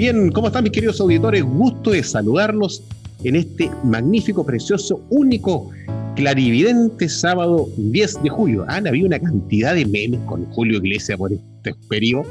[0.00, 1.44] Bien, ¿cómo están mis queridos auditores?
[1.44, 2.82] Gusto de saludarlos
[3.22, 5.68] en este magnífico, precioso, único,
[6.16, 8.64] clarividente sábado 10 de julio.
[8.68, 12.22] Han habido una cantidad de memes con Julio Iglesias por este periodo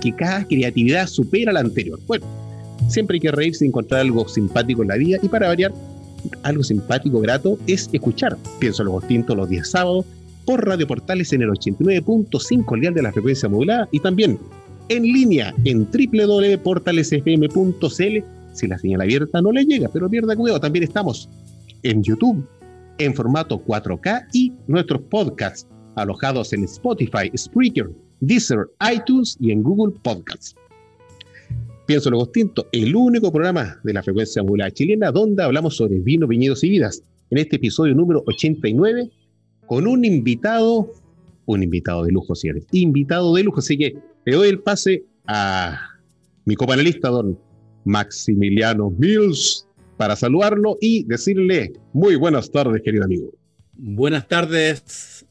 [0.00, 2.00] que cada creatividad supera la anterior.
[2.06, 2.24] Bueno,
[2.88, 5.74] siempre hay que reírse y encontrar algo simpático en la vida y para variar,
[6.44, 10.06] algo simpático, grato, es escuchar Pienso los Tintos los días sábados
[10.46, 14.38] por Radio Portales en el 89.5 el de la frecuencia modulada y también
[14.88, 18.24] en línea en www.portalesfm.cl.
[18.54, 21.28] Si la señal abierta no le llega, pero pierda cuidado, también estamos
[21.82, 22.44] en YouTube
[22.98, 29.94] en formato 4K y nuestros podcasts alojados en Spotify, Spreaker, Deezer, iTunes y en Google
[30.02, 30.56] Podcasts.
[31.86, 36.26] Pienso lo distinto, el único programa de la frecuencia modulada chilena donde hablamos sobre vino,
[36.26, 37.02] viñedos y vidas.
[37.30, 39.10] En este episodio número 89,
[39.66, 40.92] con un invitado,
[41.46, 43.60] un invitado de lujo, señores, invitado de lujo.
[43.60, 43.96] Así que
[44.28, 45.96] le doy el pase a
[46.44, 47.40] mi copanelista, don
[47.86, 53.32] Maximiliano Mills, para saludarlo y decirle muy buenas tardes, querido amigo.
[53.72, 55.24] Buenas tardes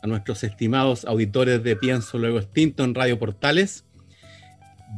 [0.00, 3.84] a nuestros estimados auditores de Pienso Luego Extinto en Radio Portales.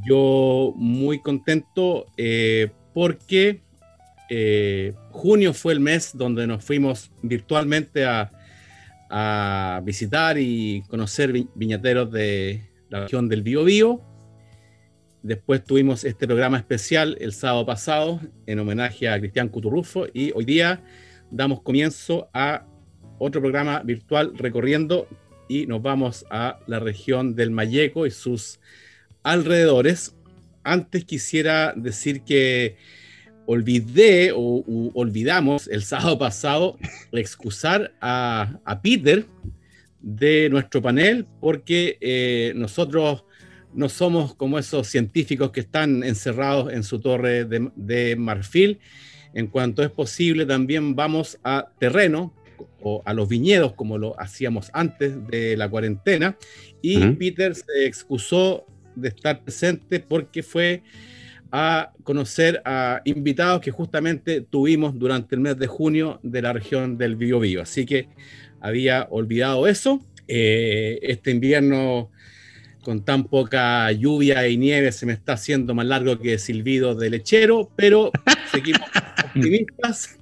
[0.07, 3.63] Yo muy contento eh, porque
[4.29, 8.31] eh, junio fue el mes donde nos fuimos virtualmente a,
[9.09, 14.01] a visitar y conocer viñateros de, la región del Biobío.
[15.23, 20.45] Después tuvimos este programa especial el sábado pasado en homenaje a Cristian Cuturrufo y hoy
[20.45, 20.85] día
[21.31, 22.65] damos comienzo a
[23.19, 25.09] otro programa virtual recorriendo
[25.49, 28.61] y nos vamos a la región del Mayeco y sus
[29.23, 30.15] alrededores.
[30.63, 32.77] Antes quisiera decir que
[33.47, 34.65] olvidé o
[34.95, 36.79] olvidamos el sábado pasado
[37.13, 39.25] excusar a, a Peter,
[40.01, 43.25] de nuestro panel porque eh, nosotros
[43.77, 48.81] no somos como esos científicos que están encerrados en su torre de, marfil.
[49.35, 52.33] En cuanto es posible, también vamos a terreno
[52.81, 56.39] o a los viñedos como lo hacíamos antes de la cuarentena.
[56.81, 58.65] Y Peter se excusó
[58.95, 60.83] de estar presente porque fue
[61.53, 66.97] a conocer a invitados que justamente tuvimos durante el mes de junio de la región
[66.99, 67.63] del Biobío.
[67.63, 68.09] Así que
[68.67, 70.01] había olvidado eso.
[70.29, 72.11] Eh, este invierno
[72.83, 77.11] con tan poca lluvia y nieve se me está haciendo más largo que silbido de
[77.11, 78.11] lechero, pero
[78.51, 78.89] seguimos
[79.25, 80.19] optimistas.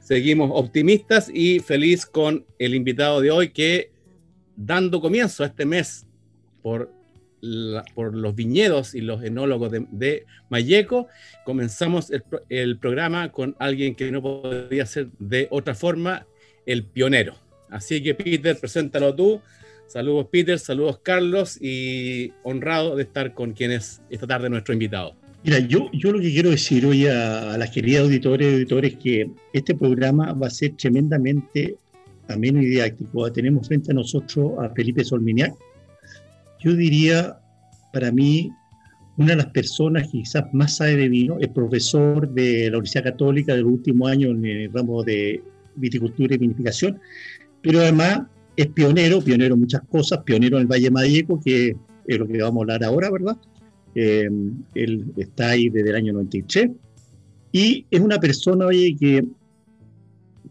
[0.00, 3.92] Seguimos optimistas y feliz con el invitado de hoy que
[4.56, 6.06] dando comienzo a este mes
[6.62, 6.92] por,
[7.94, 11.06] por los viñedos y los enólogos de, de Mayeco,
[11.44, 16.26] comenzamos el, el programa con alguien que no podía ser de otra forma,
[16.66, 17.49] el pionero.
[17.70, 19.40] Así que Peter, preséntalo tú.
[19.86, 25.16] Saludos Peter, saludos Carlos y honrado de estar con quienes esta tarde nuestro invitado.
[25.42, 28.98] Mira, yo, yo lo que quiero decir hoy a, las queridas auditores y auditores es
[28.98, 31.76] que este programa va a ser tremendamente
[32.28, 33.32] ameno y didáctico.
[33.32, 35.54] Tenemos frente a nosotros a Felipe Solminiac.
[36.60, 37.40] Yo diría,
[37.92, 38.52] para mí,
[39.16, 43.04] una de las personas que quizás más sabe de vino, es profesor de la Universidad
[43.04, 45.42] Católica del último año en el ramo de
[45.76, 47.00] viticultura y vinificación,
[47.62, 48.22] pero además
[48.56, 51.76] es pionero, pionero en muchas cosas, pionero en el Valle Madieco, que
[52.06, 53.36] es lo que vamos a hablar ahora, ¿verdad?
[53.94, 54.28] Eh,
[54.74, 56.70] él está ahí desde el año 93
[57.52, 59.24] y es una persona, oye, que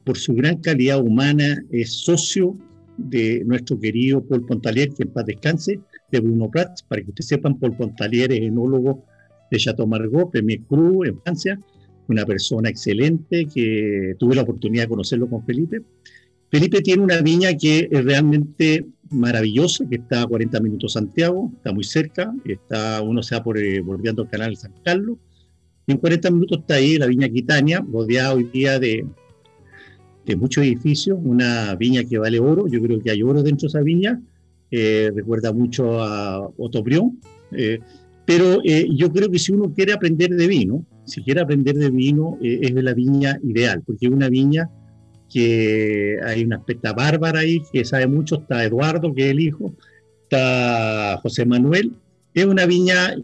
[0.04, 2.56] por su gran calidad humana es socio
[2.98, 5.80] de nuestro querido Paul Pontalier, que en paz descanse,
[6.12, 9.06] de Bruno Prats, para que ustedes sepan, Paul Pontalier es enólogo
[9.52, 11.60] de Chateau Margaux, Premier Cru en Francia,
[12.08, 15.82] una persona excelente que tuve la oportunidad de conocerlo con Felipe.
[16.52, 21.72] Felipe tiene una viña que es realmente maravillosa, que está a 40 minutos Santiago, está
[21.72, 25.18] muy cerca, está, uno se va por, eh, bordeando el canal San Carlos,
[25.88, 29.06] y en 40 minutos está ahí la viña Quitania, rodeada hoy día de,
[30.26, 33.70] de muchos edificios, una viña que vale oro, yo creo que hay oro dentro de
[33.70, 34.22] esa viña,
[34.72, 37.20] eh, recuerda mucho a Otto Brion,
[37.52, 37.80] eh,
[38.26, 42.38] pero yo creo que si uno quiere aprender de vino, si quiere aprender de vino,
[42.42, 44.70] eh, es de la viña ideal, porque es una viña
[45.32, 49.74] que hay una aspecta bárbara ahí, que sabe mucho, está Eduardo, que es el hijo,
[50.24, 51.94] está José Manuel,
[52.34, 53.16] es una viña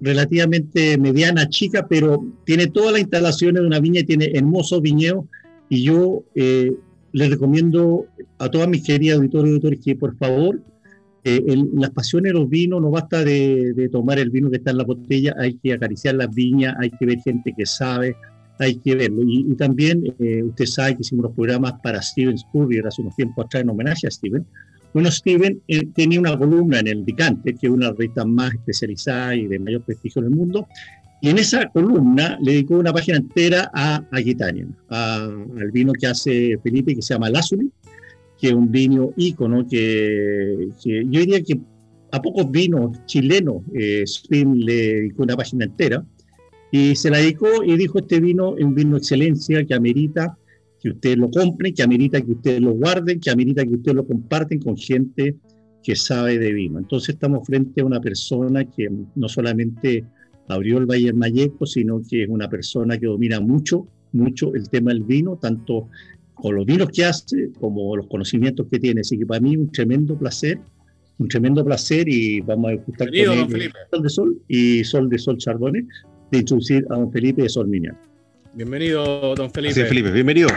[0.00, 5.24] relativamente mediana, chica, pero tiene todas las instalaciones de una viña y tiene hermosos viñedos.
[5.68, 6.72] Y yo eh,
[7.12, 8.06] les recomiendo
[8.38, 10.60] a todas mis queridas auditores y auditores que por favor,
[11.24, 11.42] eh,
[11.74, 14.84] las pasiones de los vinos, no basta de, tomar el vino que está en la
[14.84, 18.14] botella, hay que acariciar las viñas, hay que ver gente que sabe,
[18.58, 19.22] hay que verlo.
[19.26, 23.44] Y, también eh, usted sabe que hicimos unos programas para Steven Spurrier hace unos tiempos
[23.44, 24.44] atrás en homenaje a Steven
[24.96, 29.34] bueno, Steven eh, tenía una columna en el Dicante, que es una revista más especializada
[29.34, 30.66] y de mayor prestigio en el mundo,
[31.20, 36.58] y en esa columna le dedicó una página entera a Aquitania, al vino que hace
[36.62, 37.70] Felipe, que se llama Lazuli,
[38.40, 41.60] que es un vino ícono que, yo diría que
[42.12, 46.02] a pocos vinos chilenos eh, le dedicó una página entera,
[46.70, 50.36] y se la dedicó y dijo, este vino es un vino de excelencia que amerita
[50.80, 54.06] que usted lo compre, que amerita que usted lo guarden, que amerita que usted lo
[54.06, 55.36] comparten con gente
[55.82, 56.78] que sabe de vino.
[56.78, 60.04] Entonces estamos frente a una persona que no solamente
[60.48, 64.90] abrió el Valle Mayeco, sino que es una persona que domina mucho, mucho el tema
[64.92, 65.88] del vino, tanto
[66.34, 69.00] con los vinos que hace como los conocimientos que tiene.
[69.00, 70.58] Así que para mí un tremendo placer,
[71.18, 75.18] un tremendo placer y vamos a escuchar con él Sol de Sol y Sol de
[75.18, 75.86] Sol Chardonnay
[76.30, 77.96] de introducir a don Felipe de Sol Miñán.
[78.54, 79.74] Bienvenido, don Felipe.
[79.74, 80.48] Sí, Felipe, bienvenido.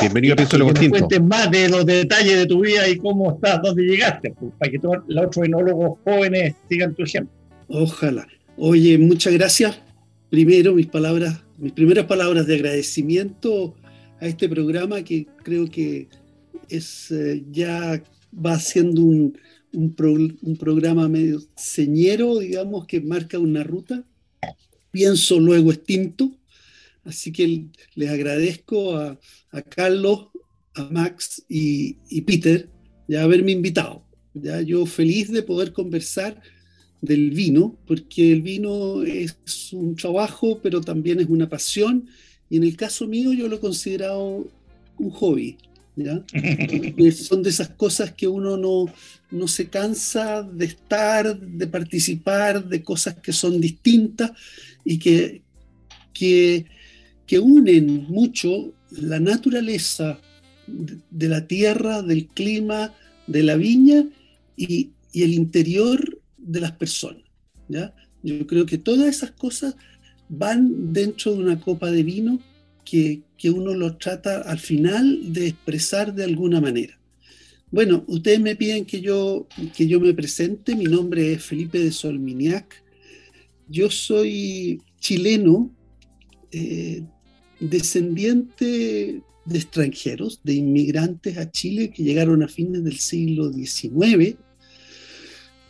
[0.00, 3.34] Bienvenido a Pienso Luego Que cuentes más de los detalles de tu vida y cómo
[3.34, 7.32] estás, dónde llegaste, pues, para que todos los otros enólogos jóvenes sigan tu ejemplo.
[7.68, 8.26] Ojalá.
[8.56, 9.80] Oye, muchas gracias.
[10.30, 13.74] Primero, mis palabras, mis primeras palabras de agradecimiento
[14.20, 16.08] a este programa que creo que
[16.68, 18.02] es eh, ya
[18.34, 19.36] va siendo un,
[19.72, 24.04] un programa medio señero, digamos, que marca una ruta.
[24.90, 26.32] Pienso luego extinto
[27.04, 29.18] Así que les agradezco a,
[29.68, 30.28] Carlos,
[30.74, 32.68] a Max y, Peter
[33.08, 34.04] ya haberme invitado.
[34.34, 36.40] Ya yo feliz de poder conversar
[37.00, 42.08] del vino, porque el vino es un trabajo, pero también es una pasión.
[42.48, 44.46] Y en el caso mío yo lo he considerado
[44.98, 45.56] un hobby.
[45.96, 46.22] ¿ya?
[47.12, 48.86] Son de esas cosas que uno no,
[49.30, 54.32] no se cansa de estar, de participar, de cosas que son distintas
[54.84, 55.42] y que,
[56.12, 56.66] que
[57.30, 60.18] que unen mucho la naturaleza
[60.66, 62.92] de la tierra, del clima,
[63.28, 64.04] de la viña
[64.56, 67.22] y, el interior de las personas.
[67.68, 67.94] ¿ya?
[68.24, 69.76] Yo creo que todas esas cosas
[70.28, 72.40] van dentro de una copa de vino
[72.84, 76.98] que, que uno lo trata al final de expresar de alguna manera.
[77.70, 80.74] Bueno, ustedes me piden que yo, que yo me presente.
[80.74, 82.82] Mi nombre es Felipe de Solminiac.
[83.70, 85.70] Yo soy chileno,
[86.50, 87.04] eh,
[87.60, 94.36] descendiente de extranjeros, de inmigrantes a Chile que llegaron a fines del siglo XIX.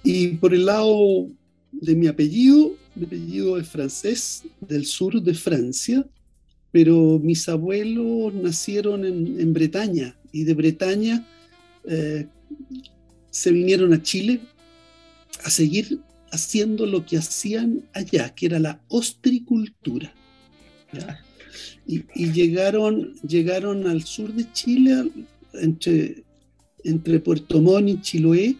[0.02, 1.29] Y por el lado
[1.73, 6.06] de mi apellido, mi apellido es francés, del sur de Francia,
[6.73, 11.26] pero mis abuelos nacieron en, Bretaña y de Bretaña
[11.85, 12.26] eh,
[13.31, 14.41] se vinieron a Chile
[15.44, 16.00] a seguir
[16.32, 20.15] haciendo lo que hacían allá, que era la ostricultura
[21.87, 25.10] y, llegaron, llegaron al sur de Chile,
[25.55, 28.56] entre, Puerto Montt y Chiloé,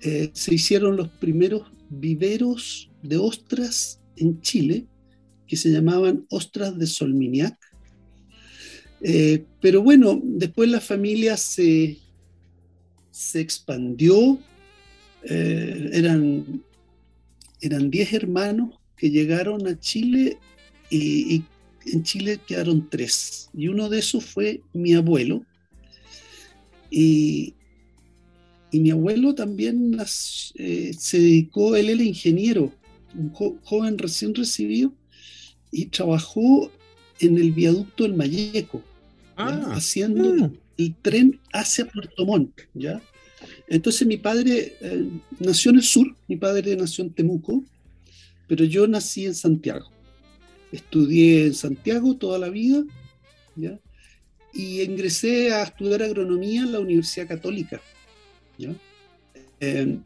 [0.00, 4.86] eh, se hicieron los primeros viveros de ostras en Chile,
[5.46, 7.56] que se llamaban ostras de Solminiac.
[9.00, 11.98] Eh, pero bueno, después la familia se,
[13.10, 14.38] se expandió,
[15.30, 16.62] eh, eran,
[17.60, 20.38] eran 10 hermanos que llegaron a Chile
[20.90, 21.44] y,
[21.86, 25.42] en Chile quedaron tres, y uno de esos fue mi abuelo.
[26.90, 27.54] Y,
[28.72, 29.96] mi abuelo también
[30.56, 32.70] eh, se dedicó, él era ingeniero,
[33.14, 34.92] un joven recién recibido,
[35.70, 36.70] y trabajó
[37.20, 38.82] en el viaducto del Mayeco,
[39.36, 40.56] ah, haciendo mm.
[40.76, 43.00] el tren hacia Puerto Montt, ¿ya?
[43.70, 45.08] Entonces mi padre eh,
[45.40, 47.64] nació en el sur, mi padre nació en Temuco,
[48.46, 49.90] pero yo nací en Santiago.
[50.72, 52.84] Estudié en Santiago toda la vida,
[54.52, 57.80] y ingresé a estudiar agronomía en la Universidad Católica,
[59.60, 60.02] em,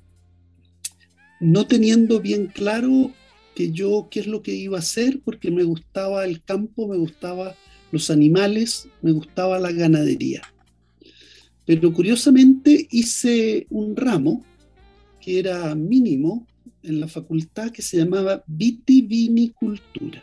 [1.41, 3.13] no teniendo bien claro
[3.55, 6.97] que yo qué es lo que iba a hacer, porque me gustaba el campo, me
[6.97, 7.55] gustaba
[7.91, 10.43] los animales, me gustaba la ganadería.
[11.65, 14.45] Pero curiosamente hice un ramo
[15.21, 16.47] que era mínimo
[16.83, 20.23] en la facultad que se llamaba vitivinicultura.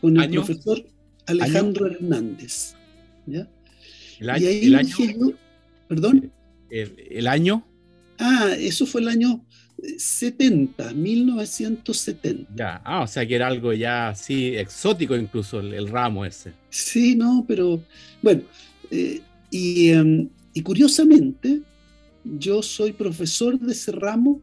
[0.00, 0.82] con el profesor
[1.26, 2.74] Alejandro Hernández.
[3.26, 3.46] ¿ya?
[4.18, 5.32] El año, y ahí dije yo,
[5.88, 6.32] perdón.
[6.70, 7.66] El, año.
[8.18, 9.44] Ah, eso fue el año
[9.96, 12.50] 70, 1970.
[12.54, 16.52] Ya, ah, o sea que era algo ya así exótico incluso el, ramo ese.
[16.70, 17.82] Sí, no, pero
[18.22, 18.42] bueno,
[18.90, 19.20] eh,
[19.50, 21.62] y, em, y, curiosamente,
[22.24, 24.40] yo soy profesor de ese ramo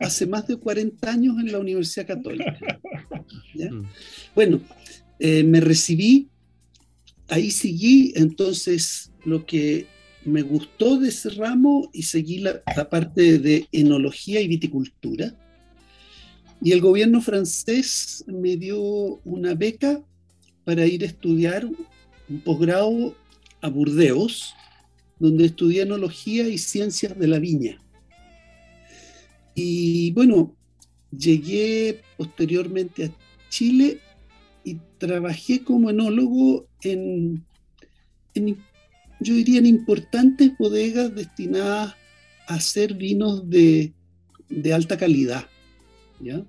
[0.00, 2.58] hace más de 40 años en la Universidad Católica.
[3.54, 3.82] Mm.
[4.34, 4.60] Bueno,
[5.18, 6.28] eh, me recibí,
[7.28, 9.86] ahí seguí, entonces lo que
[10.24, 15.34] me gustó de ese ramo y seguí la, parte de enología y viticultura.
[16.62, 18.80] Y el gobierno francés me dio
[19.24, 20.02] una beca
[20.64, 23.14] para ir a estudiar un posgrado
[23.60, 24.54] a Burdeos,
[25.18, 27.80] donde estudié enología y ciencias de la viña.
[29.54, 30.56] Y bueno,
[31.16, 33.10] llegué posteriormente a
[33.50, 33.98] Chile
[34.64, 37.44] y trabajé como enólogo en,
[38.34, 41.94] yo diría, en importantes bodegas destinadas
[42.46, 43.92] a hacer vinos de,
[44.72, 45.46] alta calidad.
[46.20, 46.42] ¿ya?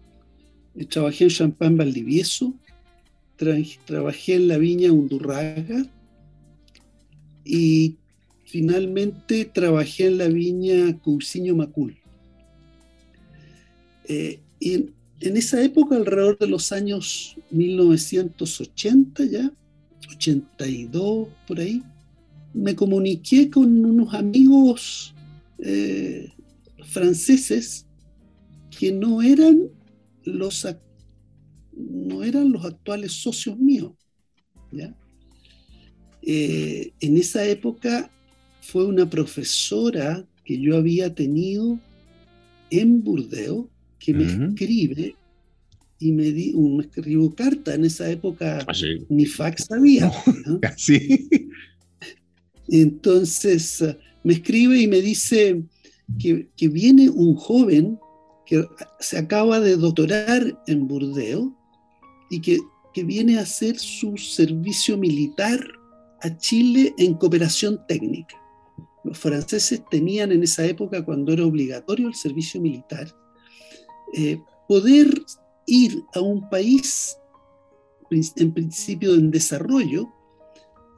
[0.90, 2.54] Trabajé en Champagne Valdivieso,
[3.86, 5.86] trabajé en la viña Undurraga
[7.44, 7.98] y
[8.46, 11.98] finalmente trabajé en la viña Cousiño Macul.
[14.08, 19.52] Eh, y en, esa época, alrededor de los años 1980 ya,
[20.10, 21.82] 82 por ahí,
[22.54, 25.14] me comuniqué con unos amigos
[25.60, 26.30] eh,
[26.84, 27.86] franceses
[28.78, 29.70] que no eran
[30.24, 30.68] los
[31.74, 33.94] no eran los actuales socios míos.
[36.24, 38.12] Eh, en esa época
[38.62, 41.80] fue una profesora que yo había tenido
[42.70, 43.66] en Burdeos
[44.00, 45.16] que me escribe
[46.00, 47.76] y me, di, me escribo carta.
[47.76, 48.74] En esa época ah,
[49.10, 50.12] ni fax había.
[52.68, 55.64] Entonces ah, me escribe y me dice
[56.20, 58.00] que, que, viene un joven
[58.46, 58.66] que
[59.00, 61.50] se acaba de doctorar en Burdeos
[62.30, 62.60] y que,
[62.94, 65.81] que viene a hacer su servicio militar
[66.22, 68.36] a Chile en cooperación técnica.
[69.04, 73.12] Los franceses tenían en esa época, cuando era obligatorio el servicio militar,
[74.14, 75.08] eh, poder
[75.66, 77.18] ir a un país
[78.36, 80.12] en principio en desarrollo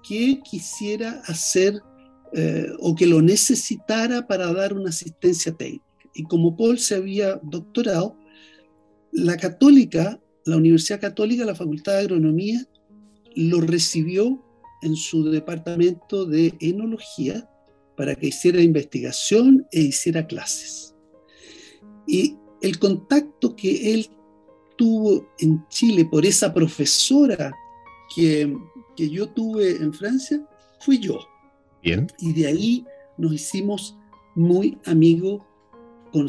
[0.07, 1.81] que quisiera hacer
[2.33, 5.85] eh, o que lo necesitara para dar una asistencia técnica.
[6.15, 8.17] Y como Paul se había doctorado,
[9.11, 12.65] la católica, la Universidad Católica, la Facultad de Agronomía,
[13.35, 14.43] lo recibió
[14.83, 17.49] en su departamento de enología
[17.95, 20.95] para que hiciera investigación e hiciera clases.
[22.07, 24.09] Y el contacto que él
[24.77, 27.53] tuvo en Chile por esa profesora
[28.15, 28.53] que,
[28.97, 30.45] yo tuve en Francia,
[30.79, 31.19] fui yo.
[31.81, 32.07] Bien.
[32.19, 32.85] Y de ahí
[33.17, 33.97] nos hicimos
[34.35, 35.41] muy amigos
[36.11, 36.27] con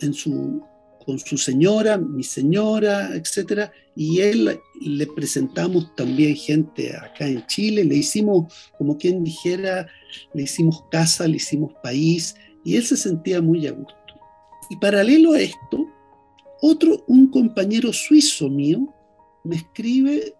[0.00, 0.62] en su,
[1.04, 3.70] con su señora, mi señora, etc.
[3.94, 9.86] Y él le presentamos también gente acá en Chile, le hicimos, como quien dijera,
[10.32, 12.34] le hicimos casa, le hicimos país,
[12.64, 13.94] y él se sentía muy a gusto.
[14.70, 15.86] Y paralelo a esto,
[16.62, 18.92] otro, un compañero suizo mío,
[19.44, 20.34] me escribe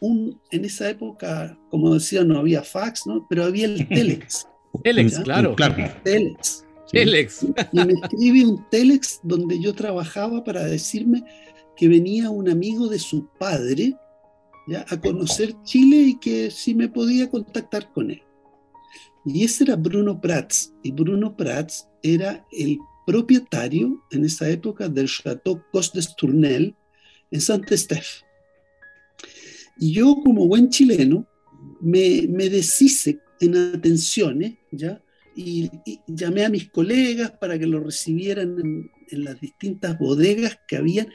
[0.00, 3.26] un, en esa época, como decía, no había fax, ¿no?
[3.28, 4.46] Pero había el Telex.
[4.82, 5.54] Telex, claro.
[6.04, 6.64] Telex.
[6.92, 7.46] Telex.
[7.72, 11.24] Y me escribe un Telex donde yo trabajaba para decirme
[11.76, 13.96] que venía un amigo de su padre
[14.68, 14.84] ¿ya?
[14.88, 18.22] a conocer Chile y que si me podía contactar con él.
[19.24, 20.74] Y ese era Bruno Prats.
[20.82, 26.74] Y Bruno Prats era el propietario en esa época del Chateau Cos de Tournel
[27.30, 28.24] en Saint-Estèphe.
[29.78, 31.26] Y yo, como buen chileno,
[31.80, 35.01] me, me deshice en atenciones, ¿ya?
[35.34, 35.70] Y,
[36.06, 38.56] llamé a mis colegas para que lo recibieran
[39.10, 41.06] en, las distintas bodegas que había.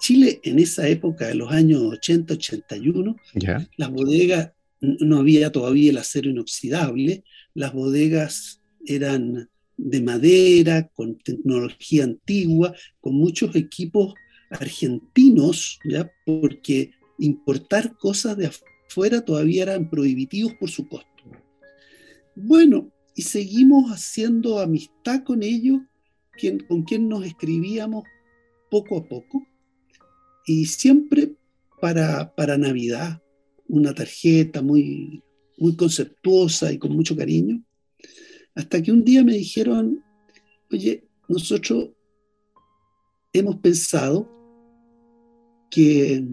[0.00, 3.16] Chile, en esa época de los años 80, 81,
[3.76, 12.04] las bodegas, no había todavía el acero inoxidable, las bodegas eran de madera, con tecnología
[12.04, 14.14] antigua, con muchos equipos
[14.50, 16.10] argentinos, ¿ya?
[16.24, 18.50] porque importar cosas de
[18.88, 21.08] afuera todavía eran prohibitivos por su costo.
[22.36, 25.80] Bueno, y seguimos haciendo amistad con ellos,
[26.68, 28.04] con quien nos escribíamos
[28.70, 29.46] poco a poco,
[30.46, 31.36] y siempre
[31.80, 33.22] para, para Navidad,
[33.68, 35.22] una tarjeta muy,
[35.58, 37.62] muy conceptuosa y con mucho cariño.
[38.54, 40.02] Hasta que un día me dijeron,
[40.70, 41.90] oye, nosotros
[43.32, 44.30] hemos pensado
[45.70, 46.24] que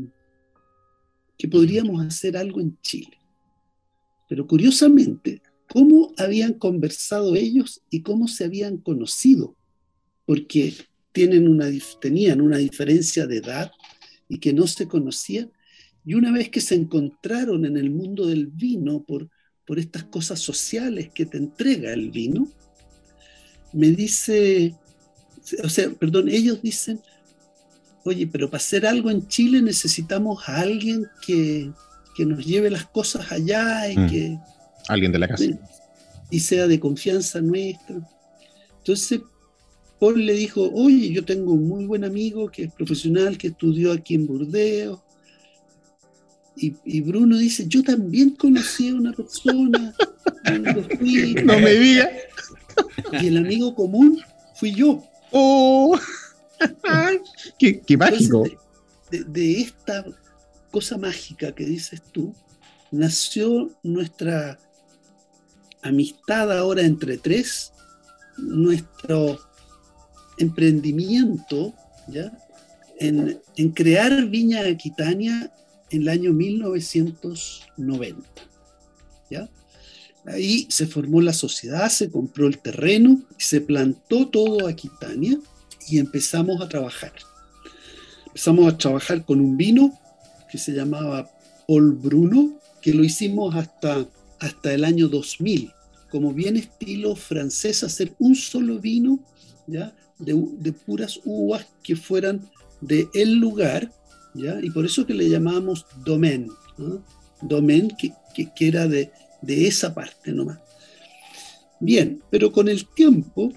[1.41, 3.17] que podríamos hacer algo en Chile.
[4.29, 9.55] Pero curiosamente, ¿cómo habían conversado ellos y cómo se habían conocido?
[10.25, 10.73] Porque
[11.11, 11.67] tienen una,
[11.99, 13.71] tenían una diferencia de edad
[14.27, 15.51] y que no se conocían.
[16.05, 19.29] Y una vez que se encontraron en el mundo del vino por,
[19.65, 22.47] por estas cosas sociales que te entrega el vino,
[23.73, 24.75] me dice,
[25.63, 26.99] o sea, perdón, ellos dicen,
[28.03, 31.71] oye, pero para hacer algo en Chile necesitamos a alguien que,
[32.19, 34.09] nos lleve las cosas allá y mm.
[34.09, 34.39] que...
[34.91, 35.45] Alguien de la casa.
[36.29, 37.95] Y sea de confianza nuestra.
[38.79, 39.21] Entonces,
[40.01, 43.93] Paul le dijo, oye, yo tengo un muy buen amigo que es profesional, que estudió
[43.93, 44.99] aquí en Burdeos.
[46.57, 49.95] Y, Bruno dice, yo también conocí a una persona.
[51.45, 52.11] no me diga.
[53.21, 54.21] Y el amigo común
[54.55, 55.01] fui yo.
[55.31, 55.97] ¡Oh!
[57.57, 58.43] qué, mágico!
[59.09, 60.05] de, esta
[60.69, 62.35] cosa mágica que dices tú,
[62.91, 64.59] nació nuestra
[65.81, 67.73] amistad ahora entre tres,
[68.37, 69.39] nuestro
[70.37, 71.73] emprendimiento
[72.07, 72.31] ¿ya?
[72.99, 73.39] En,
[73.73, 75.51] crear Viña Aquitania
[75.89, 78.23] en el año 1990.
[79.29, 79.49] ¿ya?
[80.25, 85.39] Ahí se formó la sociedad, se compró el terreno, se plantó todo Aquitania
[85.87, 87.13] y empezamos a trabajar.
[88.27, 89.97] Empezamos a trabajar con un vino
[90.51, 91.29] que se llamaba
[91.67, 94.05] Paul Bruno, que lo hicimos hasta,
[94.41, 95.71] hasta el año 2000,
[96.09, 99.19] como bien estilo francés, hacer un solo vino
[99.67, 99.95] ¿ya?
[100.17, 102.49] De, puras uvas que fueran
[102.81, 103.91] de el lugar,
[104.33, 104.59] ¿ya?
[104.61, 106.49] y por eso que le llamábamos domaine,
[107.41, 108.13] domaine que,
[108.55, 110.59] que, era de, de esa parte nomás.
[111.79, 113.53] Bien, pero con el tiempo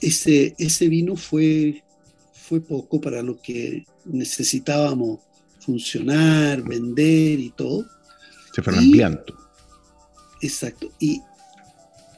[0.00, 1.82] ese, ese vino fue,
[2.32, 5.20] fue poco para lo que necesitábamos
[5.60, 7.84] funcionar, vender y todo.
[8.58, 9.24] Se fueron ampliando.
[10.42, 10.90] Exacto.
[10.98, 11.22] Y,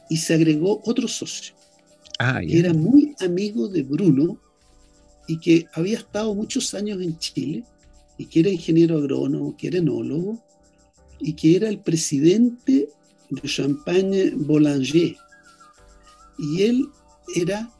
[0.09, 1.53] y se agregó otro socio,
[2.17, 4.39] ah, que era muy amigo de Bruno
[5.27, 7.63] y que había estado muchos años en Chile
[8.17, 10.43] y que era ingeniero agrónomo, que era enólogo
[11.19, 12.89] y que era el presidente
[13.29, 15.15] de Champagne Boulanger.
[16.39, 16.87] Y él
[17.35, 17.71] era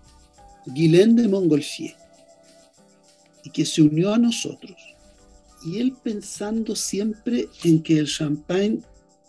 [0.68, 1.96] Guilain de Montgolfier
[3.44, 4.91] y que se unió a nosotros.
[5.64, 8.82] Y él pensando siempre en que el champagne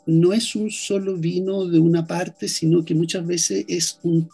[0.06, 4.28] no es un solo vino de una parte, sino que muchas veces es un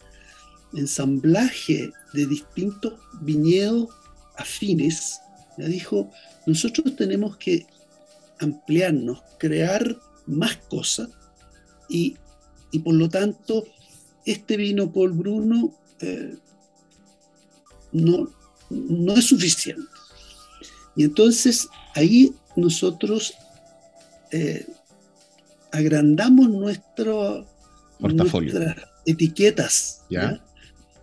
[0.74, 3.88] ensamblaje de distintos viñedos
[4.36, 5.20] afines.
[5.58, 6.10] Ya dijo,
[6.46, 7.66] nosotros tenemos que
[8.38, 11.08] ampliarnos, crear más cosas
[11.88, 12.16] y,
[12.84, 13.64] por lo tanto
[14.24, 16.36] este vino Paul Bruno eh,
[17.92, 18.30] no,
[18.68, 19.97] no es suficiente.
[20.98, 23.32] Y entonces ahí nosotros
[24.32, 24.66] eh,
[25.70, 27.46] agrandamos nuestro,
[28.00, 28.32] nuestras
[29.06, 30.02] etiquetas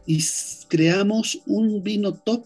[0.06, 0.22] y
[0.68, 2.44] creamos un vino top,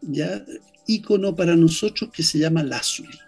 [0.00, 0.42] ¿ya?
[0.86, 3.18] ícono para nosotros que se llama Lazuli.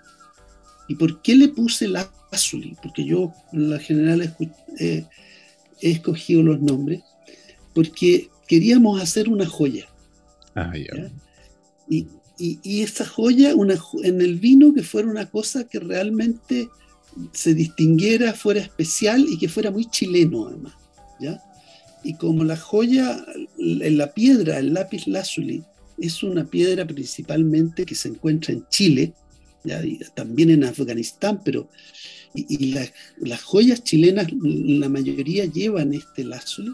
[0.89, 2.75] ¿Y por qué le puse Lazuli?
[2.83, 4.35] Porque yo en la general
[4.79, 5.05] he
[5.83, 7.03] escogido los nombres,
[7.75, 9.87] porque queríamos hacer una joya.
[10.55, 10.73] Ah,
[11.87, 12.07] y,
[12.41, 16.69] y, esa joya en el vino que fuera una cosa que realmente
[17.33, 20.73] se distinguiera, fuera especial y que fuera muy chileno además.
[21.21, 21.43] ¿ya?
[22.03, 23.25] Y como la joya,
[23.59, 25.63] la piedra, el lápiz lazuli,
[25.99, 29.13] es una piedra principalmente que se encuentra en Chile.
[29.85, 31.69] Y también en Afganistán, pero
[32.35, 32.75] y,
[33.19, 36.73] las joyas chilenas, la mayoría llevan este lazuli,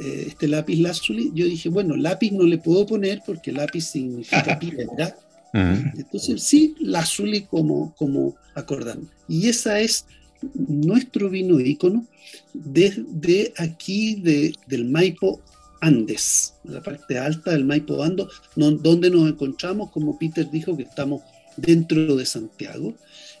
[0.00, 4.58] eh, este lápiz lazuli, yo dije, bueno, lápiz no le puedo poner porque lápiz significa
[4.58, 5.16] piedra.
[5.52, 9.08] Entonces sí, lazuli como, como acordando.
[9.28, 10.06] Y esa es
[10.54, 12.06] nuestro vino ícono
[12.54, 15.40] desde aquí de, del Maipo
[15.80, 21.22] Andes, la parte alta del Maipo Ando, donde nos encontramos, como Peter dijo, que estamos
[21.56, 22.94] dentro de Santiago.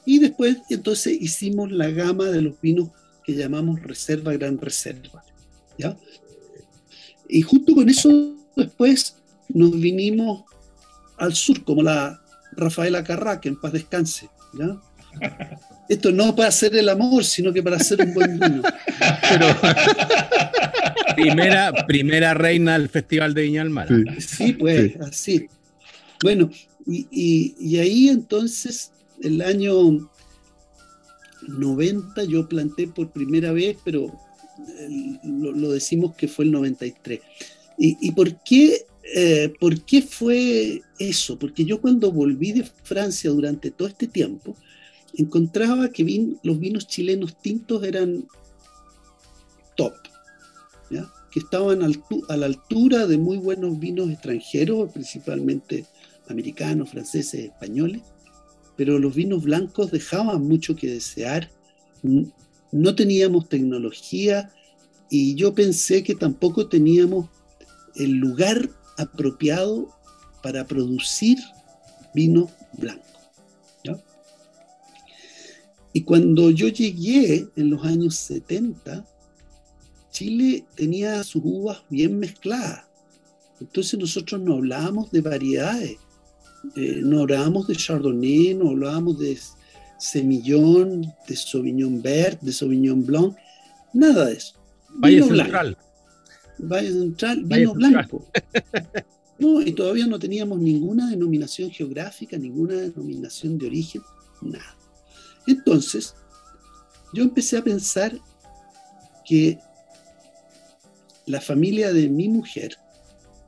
[0.04, 2.88] Y después entonces hicimos la gama de los vinos
[3.24, 5.24] que llamamos Reserva Gran Reserva.
[5.80, 5.96] ¿ya?
[7.30, 9.16] Y justo con eso después
[9.48, 10.44] nos vinimos
[11.18, 12.20] al sur, como la
[12.52, 14.28] Rafaela Carrá, que en paz descanse.
[14.58, 14.76] ¿ya?
[15.88, 18.62] Esto no para hacer el amor, sino que para hacer un buen vino.
[21.16, 23.88] primera, primera reina del Festival de Viña del Mar.
[24.18, 25.48] Sí, pues, así.
[26.22, 26.50] Bueno,
[26.86, 30.08] y, y, ahí entonces, el año
[31.48, 34.12] 90, yo planté por primera vez, pero
[35.24, 37.20] lo, decimos que fue el 93.
[37.78, 41.38] ¿Y, por qué eh, ¿por qué fue eso?
[41.38, 44.54] Porque yo cuando volví de Francia durante todo este tiempo,
[45.14, 48.26] encontraba que los vinos chilenos tintos eran
[49.76, 49.94] top,
[51.30, 51.82] que estaban
[52.28, 55.86] a la altura de muy buenos vinos extranjeros, principalmente
[56.28, 58.02] americanos, franceses, españoles,
[58.76, 61.50] pero los vinos blancos dejaban mucho que desear,
[62.72, 64.50] no teníamos tecnología
[65.10, 67.28] y yo pensé que tampoco teníamos
[67.96, 69.88] el lugar apropiado
[70.42, 71.38] para producir
[72.14, 73.10] vino blanco.
[75.92, 79.04] Y cuando yo llegué en los años 70,
[80.12, 82.84] Chile tenía sus uvas bien mezcladas.
[83.60, 85.96] Entonces nosotros no hablábamos de variedades,
[86.76, 89.36] eh, no hablábamos de Chardonnay, no hablábamos de
[90.00, 93.36] Semillón, de Sauvignon Vert, de Sauvignon Blanc,
[93.92, 94.54] nada de eso.
[94.88, 95.76] Valle Central.
[96.58, 98.26] Valle Central, vino blanco.
[99.38, 104.02] No, y todavía no teníamos ninguna denominación geográfica, ninguna denominación de origen,
[104.42, 104.76] nada.
[105.46, 106.14] Entonces,
[107.14, 108.12] yo empecé a pensar
[109.24, 109.58] que
[111.24, 112.76] la familia de mi mujer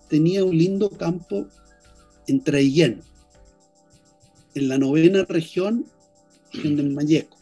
[0.09, 1.47] tenía un lindo campo
[2.27, 3.03] en Traillén,
[4.55, 5.85] en la novena región
[6.55, 7.37] en Mayeco.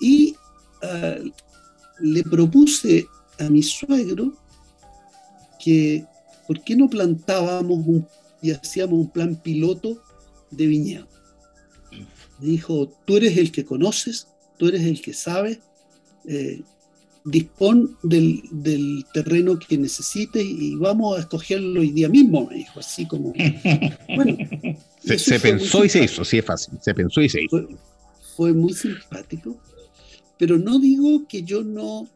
[0.00, 0.34] Y
[0.82, 1.16] ah,
[2.00, 3.06] le propuse
[3.38, 4.32] a mi suegro
[5.62, 6.04] que
[6.46, 7.84] por qué no plantábamos
[8.42, 10.02] y hacíamos un plan piloto
[10.50, 11.06] de viñedo.
[12.40, 14.26] Me dijo, tú eres el que conoces,
[14.56, 15.60] tú eres el que sabe,
[16.26, 16.62] eh,
[17.24, 23.06] dispón del, terreno que necesites y vamos a escogerlo hoy día mismo, me dijo, así
[23.06, 23.32] como...
[24.16, 24.36] Bueno,
[25.04, 27.68] se, pensó y se hizo, sí es fácil, se pensó y se hizo.
[27.68, 27.78] fue
[28.48, 29.60] muy simpático,
[30.38, 32.08] pero no digo que yo no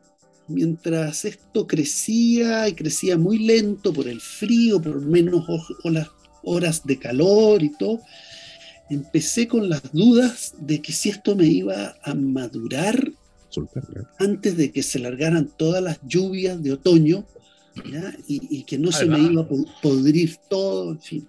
[0.48, 5.44] mientras esto crecía y crecía muy lento por el frío, por menos
[6.42, 8.00] horas de calor y todo,
[8.90, 13.12] empecé con las dudas de que si esto me iba a madurar
[14.18, 17.24] antes de que se largaran todas las lluvias de otoño
[18.28, 19.48] Y, que no se me iba a
[19.82, 21.28] podrir todo, en fin.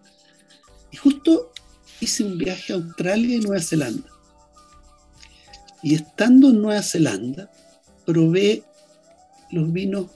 [0.92, 1.52] Y justo
[2.00, 4.15] hice un viaje a Australia y Nueva Zelanda.
[5.86, 7.52] Y estando en Nueva Zelanda,
[8.08, 8.64] probé
[9.52, 10.08] los vinos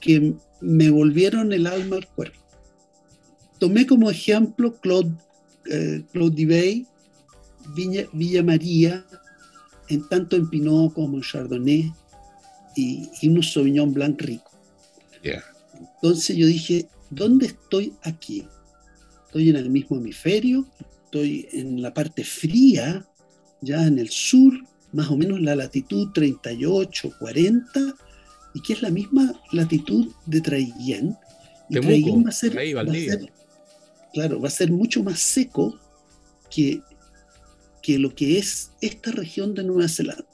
[0.00, 2.40] que me volvieron el alma al cuerpo.
[3.60, 5.14] Tomé como ejemplo Claude,
[5.70, 6.84] eh, Claude
[8.12, 9.06] Villa, María,
[9.88, 11.92] en tanto en Pinot como en Chardonnay,
[12.74, 14.50] y, y un Sauvignon Blanc rico.
[15.78, 18.44] Entonces yo dije, ¿dónde estoy aquí?
[19.26, 20.66] Estoy en el mismo hemisferio,
[21.04, 23.06] estoy en la parte fría,
[23.60, 24.52] ya en el sur,
[24.92, 27.94] más o menos la latitud 38, 40,
[28.54, 31.16] y que es la misma latitud de Traillén.
[31.68, 32.52] Y Traillén va a, ser,
[34.12, 35.78] claro, va a ser mucho más seco
[36.50, 36.80] que,
[37.82, 40.24] que lo que es esta región de Nueva Zelanda.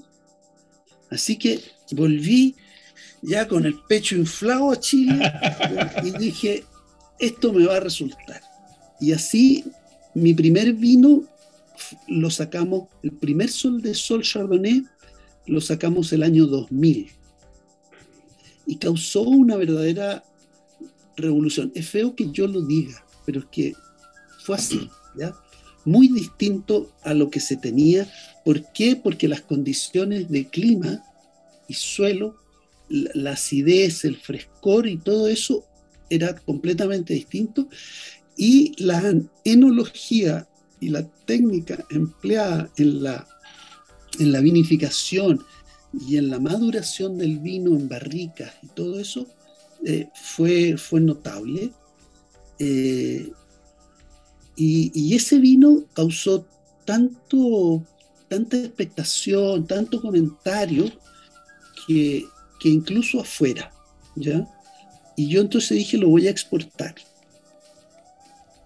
[1.11, 2.55] Así que volví
[3.23, 5.33] ya con el pecho inflado a Chile
[6.05, 6.65] y dije,
[7.19, 8.41] esto me va a resultar.
[9.01, 9.65] Y así
[10.15, 11.25] mi primer vino
[12.09, 14.85] lo sacamos, el primer sol de sol chardonnay
[15.47, 17.11] lo sacamos el año 2000
[18.67, 20.25] y causó una verdadera
[21.17, 21.73] revolución.
[21.75, 23.75] Es feo que yo lo diga, pero es que
[24.45, 25.35] fue así, ¿ya?
[25.85, 28.11] Muy distinto a lo que se tenía.
[28.45, 28.97] ¿Por qué?
[28.97, 31.05] Porque las condiciones de clima
[31.69, 32.37] y suelo,
[32.89, 35.65] la acidez, el frescor y todo eso
[36.09, 37.69] era completamente distinto.
[38.37, 39.15] Y la
[39.45, 40.47] enología
[40.83, 43.27] y la técnica empleada en la,
[44.19, 45.41] en la vinificación
[46.09, 49.29] y en la maduración del vino en barricas y todo eso
[49.85, 51.73] eh, fue, fue notable.
[52.59, 53.31] Eh,
[54.57, 56.47] y, ese vino causó
[56.85, 57.85] tanto,
[58.29, 60.91] tanta expectación, tanto comentario,
[61.87, 62.25] que,
[62.65, 63.73] incluso afuera,
[64.15, 64.49] ¿ya?
[65.17, 66.95] Y yo entonces dije, lo voy a exportar.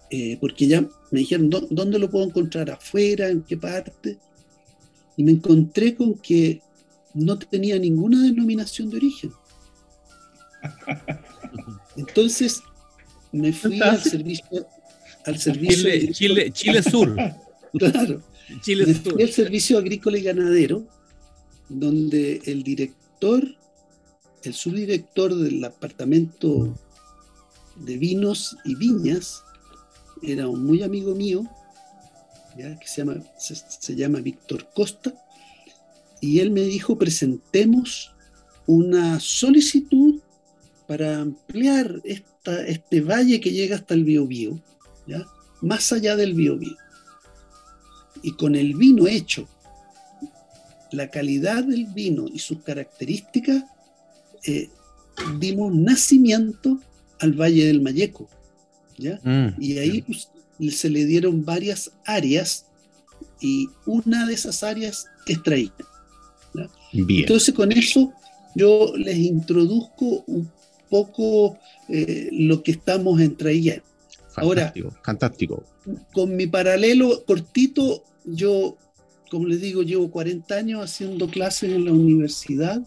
[0.09, 2.69] Eh, porque ya me dijeron, ¿dónde lo puedo encontrar?
[2.71, 3.29] ¿Afuera?
[3.29, 4.17] ¿En qué parte?
[5.17, 6.61] Y me encontré con que
[7.13, 9.31] no tenía ninguna denominación de origen.
[11.97, 12.61] Entonces
[13.31, 14.67] me fui al servicio,
[15.25, 17.15] al servicio Chile, Chile, Sur.
[17.73, 18.23] Claro.
[18.61, 20.87] Chile me fui al servicio agrícola y ganadero,
[21.67, 23.43] donde el director,
[24.41, 26.73] el subdirector del apartamento
[27.75, 29.43] de vinos y viñas,
[30.23, 31.43] era un muy amigo mío,
[32.55, 35.13] que se llama, se llama Víctor Costa,
[36.19, 38.11] y él me dijo, presentemos
[38.65, 40.19] una solicitud
[40.87, 44.59] para ampliar hasta este valle que llega hasta el Biobío,
[45.05, 45.25] ¿ya?
[45.61, 46.75] más allá del Biobío.
[48.23, 49.47] Y con el vino hecho,
[50.91, 53.63] la calidad del vino y sus características,
[54.45, 54.69] eh,
[55.39, 56.79] dimos nacimiento
[57.19, 58.29] al Valle del Mayeco.
[58.97, 59.19] ¿Ya?
[59.23, 60.29] Mm, y ahí pues,
[60.75, 62.65] se le dieron varias áreas
[63.41, 65.73] y una de esas áreas es traída.
[66.93, 68.13] Entonces con eso
[68.55, 70.49] yo les introduzco un
[70.89, 73.83] poco eh, lo que estamos en Traía.
[74.35, 75.63] Ahora, fantástico.
[76.13, 78.77] Con mi paralelo cortito, yo,
[79.29, 82.81] como les digo, llevo 40 años haciendo clases en la universidad,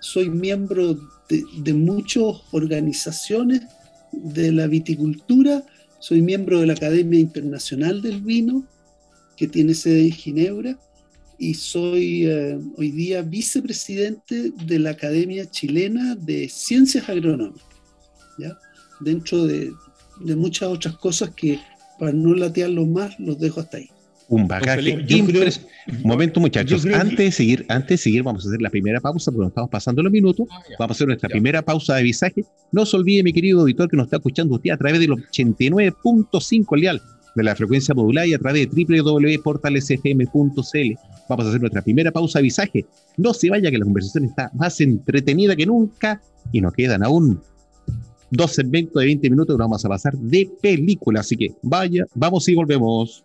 [0.00, 0.94] soy miembro
[1.28, 3.62] de, de muchas organizaciones
[4.12, 5.64] de la viticultura,
[6.00, 8.66] soy miembro de la Academia Internacional del Vino,
[9.36, 10.78] que tiene sede en Ginebra,
[11.38, 17.64] y soy eh, hoy día vicepresidente de la Academia Chilena de Ciencias Agronómicas,
[18.38, 18.58] ¿ya?
[19.00, 19.70] dentro de,
[20.20, 21.60] de muchas otras cosas que
[21.98, 23.88] para no latearlo más los dejo hasta ahí.
[24.28, 25.06] Un bagaje
[25.86, 26.84] Un momento, muchachos.
[26.86, 29.70] Antes de seguir, antes de seguir, vamos a hacer la primera pausa porque nos estamos
[29.70, 30.46] pasando los minutos.
[30.50, 32.44] Ah, vamos a hacer nuestra primera pausa de visaje.
[32.70, 36.78] No se olvide, mi querido auditor, que nos está escuchando usted a través del 89.5
[36.78, 37.00] leal
[37.34, 40.94] de la frecuencia modular y a través de www.portalesfm.cl.
[41.28, 42.84] Vamos a hacer nuestra primera pausa de visaje.
[43.16, 46.20] No se vaya, que la conversación está más entretenida que nunca
[46.52, 47.40] y nos quedan aún
[48.30, 51.20] dos segmentos de 20 minutos que vamos a pasar de película.
[51.20, 53.24] Así que vaya, vamos y volvemos.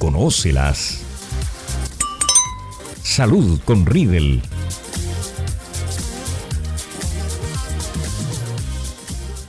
[0.00, 1.04] Conócelas.
[3.02, 4.40] Salud con Riedel.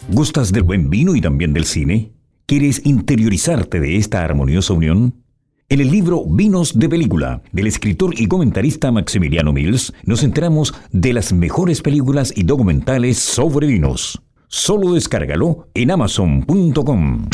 [0.10, 2.12] ¿Gustas del buen vino y también del cine?
[2.48, 5.24] ¿Quieres interiorizarte de esta armoniosa unión?
[5.70, 11.14] En el libro Vinos de Película, del escritor y comentarista Maximiliano Mills, nos enteramos de
[11.14, 14.22] las mejores películas y documentales sobre vinos.
[14.50, 17.30] Solo descárgalo en amazon.com.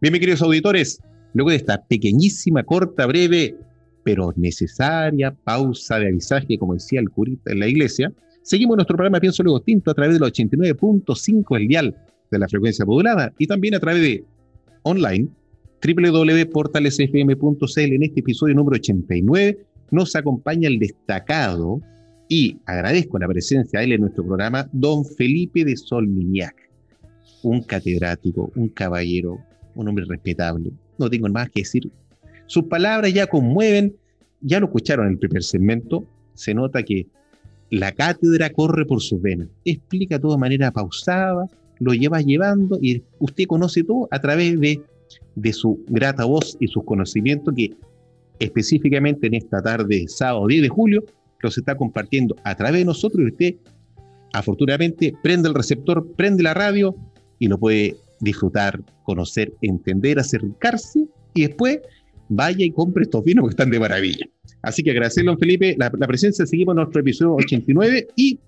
[0.00, 1.02] Bien, mis queridos auditores,
[1.34, 3.56] luego de esta pequeñísima, corta, breve,
[4.04, 8.12] pero necesaria pausa de avisaje, como decía el curita en la iglesia,
[8.42, 11.96] seguimos nuestro programa Pienso Luego Tinto a través del 89.5 el dial
[12.30, 14.24] de la frecuencia modulada y también a través de
[14.82, 15.28] online
[15.84, 17.78] www.portalesfm.cl.
[17.78, 19.58] En este episodio número 89
[19.90, 21.80] nos acompaña el destacado
[22.28, 26.54] y agradezco la presencia de él en nuestro programa, don Felipe de Solminiac,
[27.42, 29.38] un catedrático, un caballero,
[29.74, 30.72] un hombre respetable.
[30.98, 31.90] No tengo más que decir.
[32.46, 33.96] Sus palabras ya conmueven,
[34.40, 37.06] ya lo escucharon en el primer segmento, se nota que
[37.70, 41.46] la cátedra corre por sus venas, explica todo de manera pausada,
[41.78, 44.80] lo lleva llevando y usted conoce todo a través de,
[45.34, 47.74] de su grata voz y sus conocimientos que
[48.38, 51.04] específicamente en esta tarde, sábado 10 de julio,
[51.40, 53.54] los está compartiendo a través de nosotros y usted
[54.32, 56.96] afortunadamente prende el receptor, prende la radio
[57.38, 61.80] y lo puede disfrutar, conocer, entender, acercarse y después
[62.28, 64.26] vaya y compre estos vinos que están de maravilla.
[64.62, 66.46] Así que agradecerle, don Felipe, la, presencia.
[66.46, 68.38] Seguimos nuestro episodio 89 y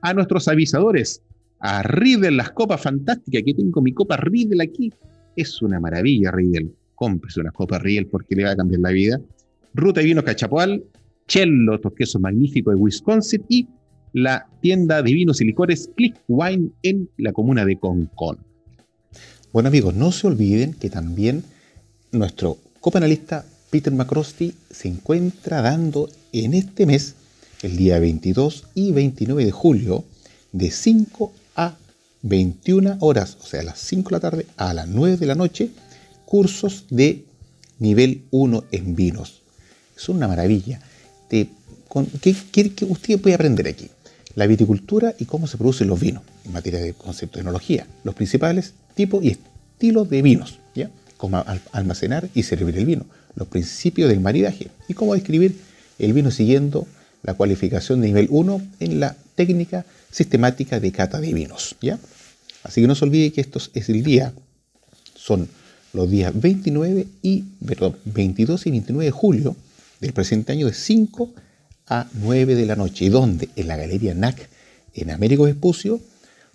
[0.00, 1.22] a nuestros avisadores
[1.60, 3.42] a Riedel, las copas fantásticas.
[3.42, 4.92] Aquí tengo mi copa Riedel aquí.
[5.36, 6.74] Es una maravilla, Riedel.
[6.94, 9.20] Cómprese una copa Riedel porque le va a cambiar la vida.
[9.74, 10.82] Ruta y vino Cachapoal,
[11.26, 13.66] Cello, estos quesos magníficos de Wisconsin y
[14.12, 18.38] la tienda de vinos y licores Click Wine en la comuna de Concon.
[19.52, 21.44] Bueno amigos, no se olviden que también
[22.10, 27.16] nuestro copanalista Peter McCrosty se encuentra dando en este mes,
[27.60, 30.04] el día 22 y 29 de julio,
[30.52, 31.76] de 5 a
[32.22, 35.34] 21 horas, o sea, a las 5 de la tarde a las 9 de la
[35.34, 35.68] noche,
[36.24, 37.26] cursos de
[37.78, 39.42] nivel 1 en vinos.
[39.94, 40.80] Es una maravilla.
[41.28, 41.46] ¿qué,
[42.50, 43.90] qué, usted puede aprender aquí?
[44.34, 48.14] La viticultura y cómo se producen los vinos en materia de concepto de enología, los
[48.14, 50.90] principales tipos y estilos de vinos, ¿ya?
[51.16, 55.56] cómo almacenar y servir el vino, los principios del maridaje y cómo describir
[55.98, 56.86] el vino siguiendo
[57.22, 61.76] la cualificación de nivel 1 en la técnica sistemática de cata de vinos.
[61.80, 61.98] ¿ya?
[62.62, 64.32] Así que no se olvide que esto es el día,
[65.14, 65.48] son
[65.92, 69.56] los días 29 y, perdón, 22 y 29 de julio
[70.00, 71.32] del presente año de 5
[71.88, 73.04] a 9 de la noche.
[73.04, 73.48] ¿Y dónde?
[73.56, 74.48] En la Galería NAC
[74.94, 76.00] en Américo Vespucio,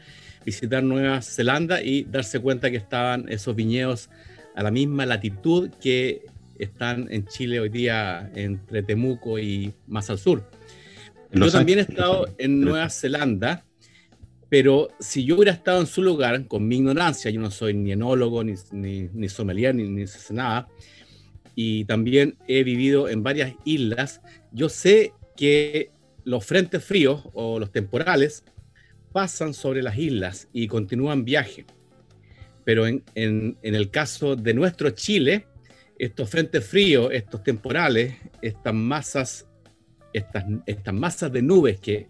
[0.45, 4.09] visitar Nueva Zelanda y darse cuenta que estaban esos viñedos
[4.55, 6.25] a la misma latitud que
[6.59, 10.43] están en Chile hoy día entre Temuco y más al sur.
[11.31, 13.65] Yo también he estado en Nueva Zelanda
[14.49, 17.91] pero si yo hubiera estado en su lugar, con mi ignorancia, yo no soy ni
[17.91, 20.67] enólogo, ni, ni, sommelier, ni, ni nada,
[21.55, 25.91] y también he vivido en varias islas, yo sé que
[26.23, 28.43] los frentes fríos o los temporales
[29.11, 31.65] pasan sobre las islas y continúan viaje.
[32.65, 35.45] Pero en, en, en el caso de nuestro Chile,
[35.99, 39.47] estos frentes fríos, estos temporales, estas masas,
[40.13, 42.07] estas, masas de nubes que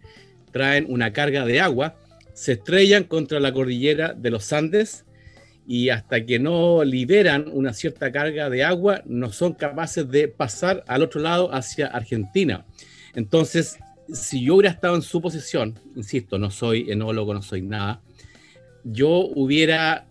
[0.52, 1.98] traen una carga de agua,
[2.34, 5.06] se estrellan contra la cordillera de los Andes
[5.68, 10.84] y hasta que no liberan una cierta carga de agua, no son capaces de pasar
[10.88, 12.66] al otro lado hacia Argentina.
[13.16, 13.80] Entonces,
[14.14, 18.02] si yo hubiera estado en su posición, insisto, no soy enólogo, no soy nada,
[18.84, 20.08] yo hubiera,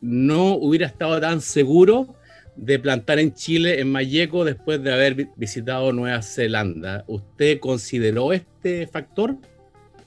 [0.00, 2.15] no hubiera estado tan seguro
[2.56, 7.04] de plantar en Chile, en Mayeco, después de haber visitado Nueva Zelanda.
[7.06, 9.36] ¿Usted consideró este factor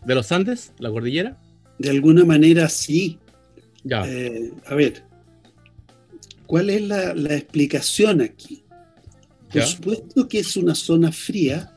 [0.06, 1.38] de los Andes, la cordillera?
[1.80, 3.18] de alguna manera sí.
[3.90, 5.02] Eh, a ver,
[6.46, 8.64] ¿cuál es la, explicación aquí?
[9.52, 11.74] Por supuesto que es una zona fría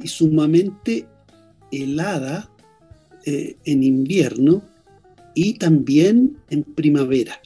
[0.00, 1.06] y sumamente
[1.70, 2.50] helada
[3.26, 4.62] eh, en invierno
[5.34, 7.40] y también en primavera.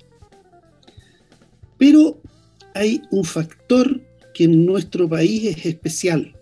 [1.78, 2.20] Pero
[2.74, 4.00] hay un factor
[4.34, 6.34] que en nuestro país es especial,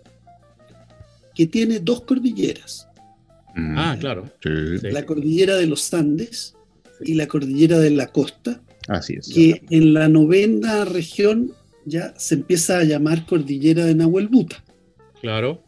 [1.35, 2.87] que tiene dos cordilleras,
[3.55, 3.77] Mm.
[3.77, 4.31] Ah, claro.
[4.81, 6.55] La cordillera de los Andes
[7.01, 8.61] y la cordillera de la costa.
[8.87, 9.29] Así es.
[9.33, 11.51] Que en la novena región
[11.85, 14.63] ya se empieza a llamar cordillera de Nahuelbuta.
[15.21, 15.63] Claro.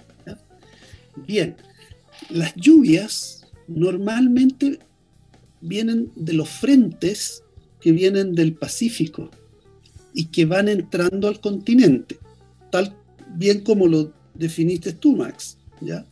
[1.28, 1.56] Bien,
[2.30, 4.80] las lluvias normalmente
[5.62, 7.44] vienen de los frentes
[7.80, 9.30] que vienen del Pacífico
[10.16, 12.18] y que van entrando al continente,
[12.72, 12.96] tal
[13.36, 15.58] bien como lo definiste tú, Max.
[15.82, 16.06] ¿ya?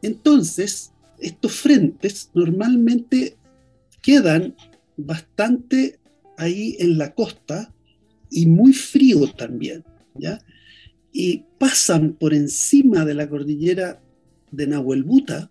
[0.00, 3.36] Entonces, estos frentes normalmente
[4.00, 4.54] quedan
[4.96, 5.98] bastante
[6.38, 7.74] ahí en la costa
[8.30, 10.40] y muy frío también, ¿ya?
[11.12, 14.02] Y pasan por encima de la cordillera
[14.50, 15.50] de Nahuelbuta,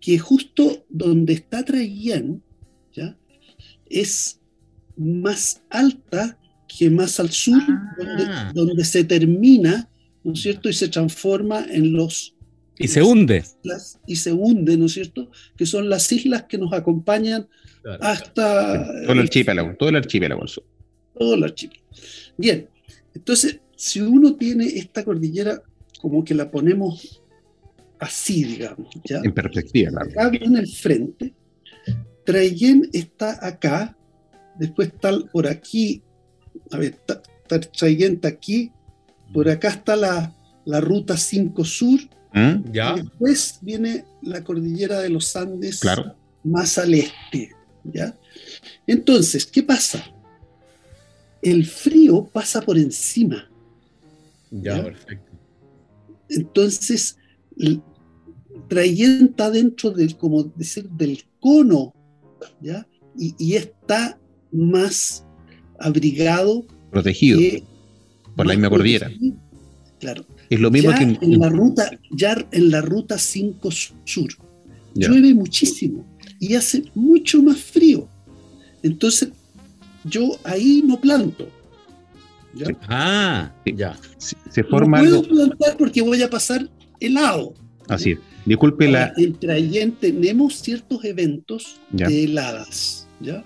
[0.00, 2.42] que justo donde está Traiguén,
[2.92, 3.16] ¿ya?
[3.86, 4.39] Es
[5.00, 7.60] más alta que más al sur,
[7.98, 8.52] donde, ah.
[8.54, 9.88] donde, se termina,
[10.22, 10.68] ¿no es cierto?
[10.68, 12.34] Y se transforma en los
[12.78, 13.44] y se hunde.
[14.06, 15.30] y se hunde, ¿no es cierto?
[15.54, 17.46] Que son las islas que nos acompañan
[18.00, 18.86] hasta...
[19.02, 20.46] Todo el archipiélago, todo el archipiélago.
[21.18, 21.86] Todo el archipiélago.
[22.38, 22.68] Bien,
[23.14, 25.62] entonces, si uno tiene esta cordillera
[26.00, 27.22] como que la ponemos
[27.98, 29.20] así, digamos, ¿ya?
[29.22, 30.10] En perspectiva, claro.
[30.10, 31.34] Acá viene el frente,
[32.24, 33.94] Trayen está acá,
[34.60, 36.02] después está por aquí,
[36.70, 36.96] a ver,
[37.76, 38.70] Trayen está aquí,
[39.32, 40.32] por acá está la,
[40.64, 42.00] la ruta 5 Sur,
[42.32, 42.70] ¿Mm?
[42.72, 42.94] ¿Ya?
[42.94, 46.14] después viene la cordillera de los Andes claro.
[46.44, 47.50] más al este.
[47.82, 48.16] ¿ya?
[48.86, 50.04] Entonces, ¿qué pasa?
[51.42, 53.50] El frío pasa por encima.
[54.50, 55.32] Ya, perfecto.
[56.28, 57.16] Entonces,
[58.68, 61.94] trayenta dentro del, como decir, del cono,
[62.60, 62.86] ¿ya?
[63.16, 64.19] Y, está
[64.52, 65.24] más
[65.78, 66.64] abrigado.
[66.90, 67.40] Protegido
[68.36, 69.10] por la misma cordillera.
[69.98, 70.24] Claro.
[70.48, 74.30] Es lo mismo que en, la ruta, ya en la ruta 5 sur.
[74.94, 76.04] llueve muchísimo
[76.38, 78.08] y hace mucho más frío.
[78.82, 79.30] Entonces,
[80.04, 81.48] yo ahí no planto.
[82.88, 83.96] Ah, ya.
[84.18, 85.02] Se, forma.
[85.02, 87.54] No puedo plantar porque voy a pasar helado.
[87.88, 88.18] Así es.
[88.46, 89.12] Disculpe la.
[89.16, 93.44] Entre ahí tenemos ciertos eventos de heladas, ¿ya?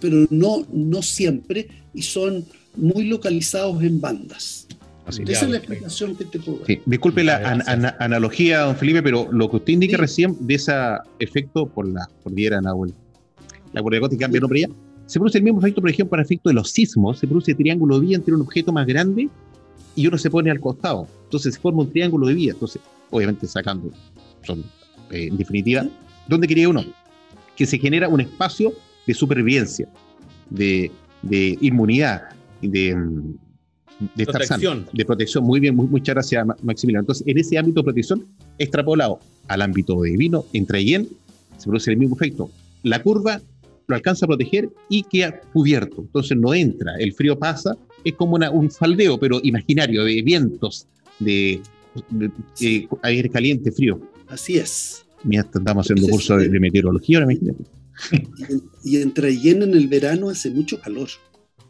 [0.00, 2.44] Pero no, no siempre y son
[2.76, 4.66] muy localizados en bandas.
[5.06, 6.78] Así, Esa es la explicación que te puedo dar.
[6.84, 10.72] Disculpe la analogía, don Felipe, pero lo que usted indica recién de ese
[11.20, 12.92] efecto por la cordillera Nahuel,
[13.72, 14.68] la cordillera gótica cambia nombre ya,
[15.06, 18.00] se produce el mismo efecto, por ejemplo, para efecto de los sismos, se produce triángulo
[18.00, 19.28] de vía entre un objeto más grande
[19.94, 21.06] y uno se pone al costado.
[21.24, 22.52] Entonces se forma un triángulo de vía.
[22.52, 23.90] Entonces, obviamente sacando,
[24.42, 24.64] son,
[25.10, 25.86] eh, en definitiva,
[26.26, 26.84] ¿dónde quería uno?
[27.56, 28.72] Que se genera un espacio
[29.06, 29.88] de supervivencia,
[30.50, 30.90] de,
[31.22, 32.22] de inmunidad,
[32.60, 32.96] de,
[34.14, 34.86] de protección.
[34.92, 35.44] de protección.
[35.44, 37.02] Muy bien, muy, muchas gracias, Maximiliano.
[37.02, 38.26] Entonces, en ese ámbito de protección,
[38.58, 41.08] extrapolado al ámbito divino, entre Yen,
[41.56, 42.50] se produce el mismo efecto.
[42.82, 43.40] La curva
[43.86, 46.02] lo alcanza a proteger y queda cubierto.
[46.02, 50.86] Entonces no entra, el frío pasa, es como un faldeo, pero imaginario, de vientos,
[51.18, 51.60] de,
[53.02, 54.00] aire caliente, frío.
[54.28, 55.06] Así es.
[55.24, 57.64] Mira, estamos haciendo curso de, meteorología ahora, imagínate.
[58.84, 61.08] Y, entre Yen en el verano hace mucho calor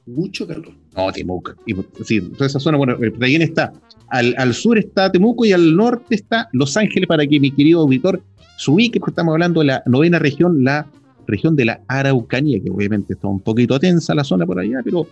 [0.06, 0.72] mucho calor.
[0.96, 1.52] No, Temuco.
[1.66, 1.74] Y,
[2.04, 3.72] sí, toda esa zona, bueno, Playén está.
[4.08, 7.80] Al, al, sur está Temuco y al norte está Los Ángeles, para que mi querido
[7.80, 8.22] auditor
[8.56, 10.88] se ubique, porque estamos hablando de la novena región, la
[11.26, 15.08] región de la Araucanía, que obviamente está un poquito tensa la zona por allá, pero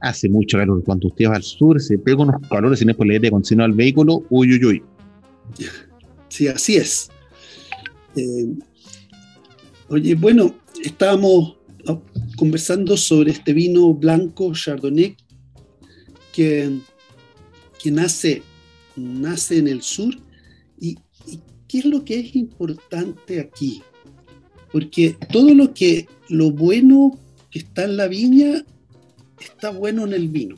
[0.00, 0.82] hace mucho calor.
[0.84, 3.72] Cuando usted va al sur, se pega unos calores y no es por de al
[3.72, 4.82] vehículo, uy, uy, uy.
[6.28, 7.08] Sí, así es.
[8.16, 8.48] Eh,
[9.88, 11.56] oye, bueno, estábamos
[12.36, 15.16] conversando sobre este vino blanco Chardonnay
[16.32, 16.78] que,
[17.82, 18.42] que nace,
[18.96, 20.14] nace en el sur.
[20.80, 20.98] ¿Y,
[21.68, 23.82] qué es lo que es importante aquí?
[24.72, 27.18] Porque todo lo que lo bueno
[27.50, 28.64] que está en la viña
[29.40, 30.56] está bueno en el vino.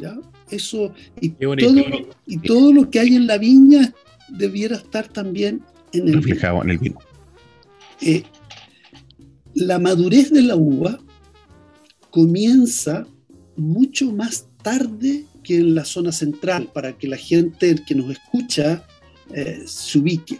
[0.00, 0.18] ¿ya?
[0.50, 1.84] Eso y todo,
[2.26, 3.94] y todo lo que hay en la viña
[4.28, 5.62] debiera estar también
[5.92, 6.98] en el Reflejado en el vino.
[8.02, 8.24] Eh,
[9.54, 10.98] la madurez de la uva
[12.10, 13.06] comienza
[13.56, 18.84] mucho más tarde que en la zona central, para que la gente que nos escucha
[19.34, 20.38] eh, se ubique.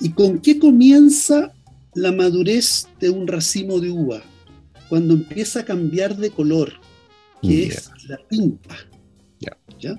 [0.00, 1.52] ¿Y con qué comienza
[1.94, 4.22] la madurez de un racimo de uva?
[4.88, 6.74] Cuando empieza a cambiar de color,
[7.42, 8.76] que es la tinta.
[9.80, 9.98] ¿ya?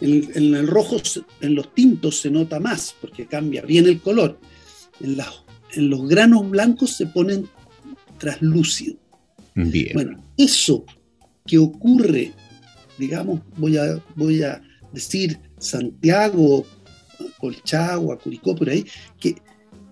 [0.00, 0.96] En, en, el rojo,
[1.40, 4.38] en los tintos se nota más, porque cambia bien el color.
[5.00, 5.28] En las
[5.74, 7.48] en los granos blancos se ponen
[8.18, 8.98] traslúcidos.
[9.94, 10.84] Bueno, eso
[11.46, 12.32] que ocurre,
[12.98, 14.62] digamos, voy a, voy a
[14.92, 16.64] decir Santiago,
[17.38, 18.84] Colchagua, Curicó, por ahí,
[19.18, 19.36] que,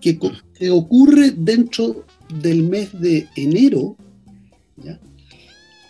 [0.01, 0.17] que,
[0.71, 2.05] ocurre dentro
[2.41, 3.95] del mes de enero,
[4.77, 4.99] ¿ya?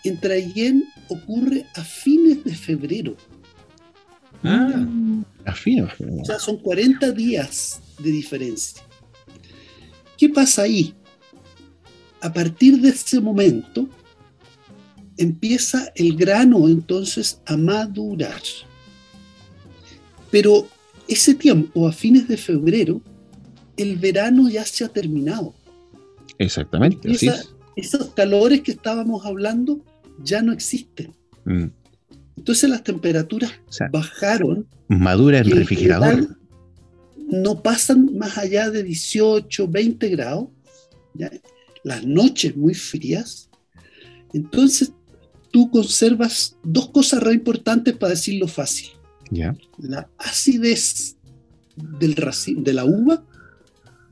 [0.03, 3.15] en Traillén ocurre a fines de febrero.
[4.43, 4.87] Ah,
[5.45, 5.89] a fines.
[6.21, 8.83] O sea, son 40 días de diferencia.
[10.19, 10.93] ¿Qué pasa ahí?
[12.19, 13.87] A partir de ese momento
[15.15, 18.41] empieza el grano entonces a madurar.
[20.29, 20.67] Pero
[21.07, 23.01] ese tiempo, a fines de febrero,
[23.77, 25.55] el verano ya se ha terminado.
[26.37, 27.09] Exactamente.
[27.77, 29.79] Esos calores que estábamos hablando
[30.21, 31.15] ya no existen.
[31.45, 31.67] Mm.
[32.35, 33.53] Entonces las temperaturas
[33.89, 34.67] bajaron.
[34.89, 36.38] Madura el refrigerador
[37.29, 40.49] no pasan más allá de 18, 20 grados,
[41.83, 43.49] las noches muy frías.
[44.33, 44.91] Entonces,
[45.51, 48.89] tú conservas dos cosas re importantes para decirlo fácil.
[49.77, 51.15] La acidez
[51.99, 52.15] del
[52.57, 53.23] de la uva,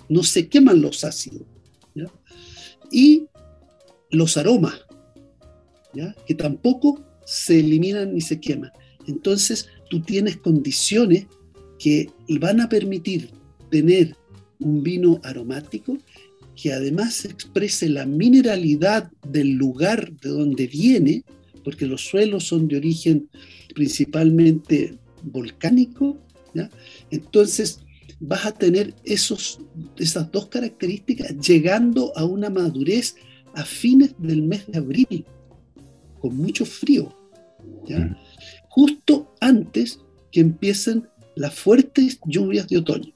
[0.09, 1.43] no se queman los ácidos.
[2.91, 3.27] Y
[4.11, 4.85] los aromas,
[6.25, 8.71] que tampoco se eliminan ni se queman.
[9.07, 11.27] Entonces, tú tienes condiciones
[11.87, 12.09] que
[12.41, 13.29] van a permitir
[13.71, 14.13] tener
[14.59, 15.97] un vino aromático
[16.53, 21.23] que además exprese la mineralidad del lugar de donde viene,
[21.63, 23.29] porque los suelos son de origen
[23.73, 26.17] principalmente volcánico,
[27.09, 27.79] entonces
[28.19, 29.59] vas a tener esos,
[29.97, 33.15] esas dos características llegando a una madurez
[33.53, 35.25] a fines del mes de abril,
[36.19, 37.15] con mucho frío,
[37.87, 38.13] mm.
[38.67, 40.01] justo antes
[40.33, 41.07] que empiecen
[41.37, 43.13] las fuertes lluvias de otoño.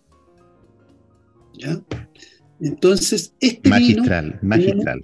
[1.58, 1.82] ¿Ya?
[2.60, 5.02] Entonces, este magistral, magistral.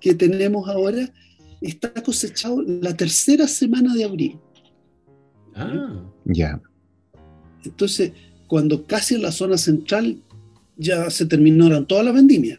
[0.00, 1.12] Que, tenemos ahora
[1.60, 4.38] está cosechado la tercera semana de abril.
[5.54, 6.60] Ah, ya.
[7.64, 8.12] Entonces,
[8.48, 10.18] cuando casi en la zona central
[10.76, 12.58] ya se terminaron todas las vendimias.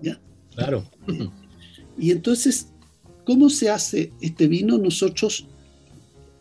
[0.00, 0.20] ¿ya?
[0.54, 0.84] Claro.
[1.98, 2.68] Y entonces,
[3.24, 4.78] ¿cómo se hace este vino?
[4.78, 5.48] Nosotros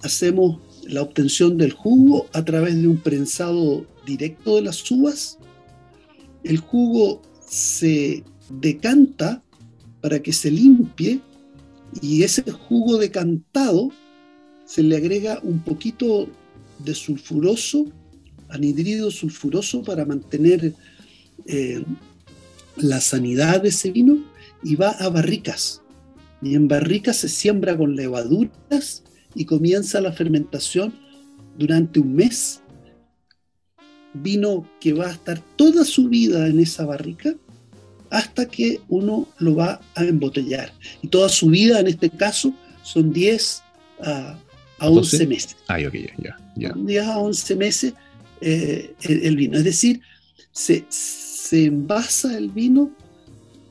[0.03, 5.37] hacemos la obtención del jugo a través de un prensado directo de las uvas.
[6.43, 9.43] El jugo se decanta
[10.01, 11.19] para que se limpie
[12.01, 13.89] y ese jugo decantado
[14.65, 16.27] se le agrega un poquito
[16.79, 17.85] de sulfuroso,
[18.49, 20.73] anhidrido sulfuroso para mantener
[21.45, 21.83] eh,
[22.77, 24.17] la sanidad de ese vino
[24.63, 25.81] y va a barricas.
[26.41, 29.03] Y en barricas se siembra con levaduras
[29.35, 30.93] y comienza la fermentación
[31.57, 32.61] durante un mes.
[34.13, 37.33] Vino que va a estar toda su vida en esa barrica
[38.09, 40.73] hasta que uno lo va a embotellar.
[41.01, 42.53] Y toda su vida, en este caso,
[42.83, 43.63] son 10
[44.03, 44.37] a,
[44.79, 45.55] 11 meses.
[45.67, 46.73] Ah, ok, ya, ya.
[46.75, 47.93] 10 a 11 meses
[48.41, 49.57] eh, el, vino.
[49.57, 50.01] Es decir,
[50.51, 52.91] se, se envasa el vino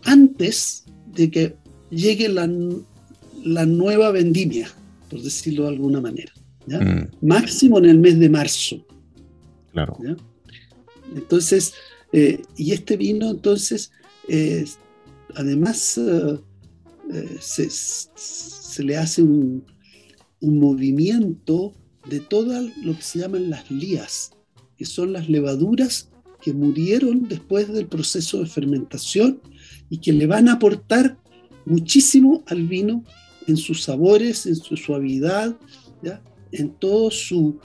[0.04, 0.84] antes
[1.14, 1.56] de que
[1.90, 2.48] llegue la,
[3.44, 4.70] la nueva vendimia,
[5.10, 6.32] por decirlo de alguna manera.
[6.66, 7.26] Mm.
[7.26, 8.86] Máximo en el mes de marzo.
[9.72, 9.98] Claro.
[11.14, 11.74] Entonces,
[12.12, 13.90] eh, y este vino, entonces,
[15.34, 16.38] además, eh,
[17.12, 19.64] eh, se, le hace un,
[20.40, 21.74] un movimiento
[22.08, 24.30] de todo lo que se llaman las lías,
[24.76, 26.08] que son las levaduras
[26.40, 29.40] que murieron después del proceso de fermentación
[29.90, 31.18] y que le van a aportar
[31.66, 33.04] muchísimo al vino
[33.50, 35.56] en sus sabores, en su suavidad,
[36.52, 37.58] en todo su,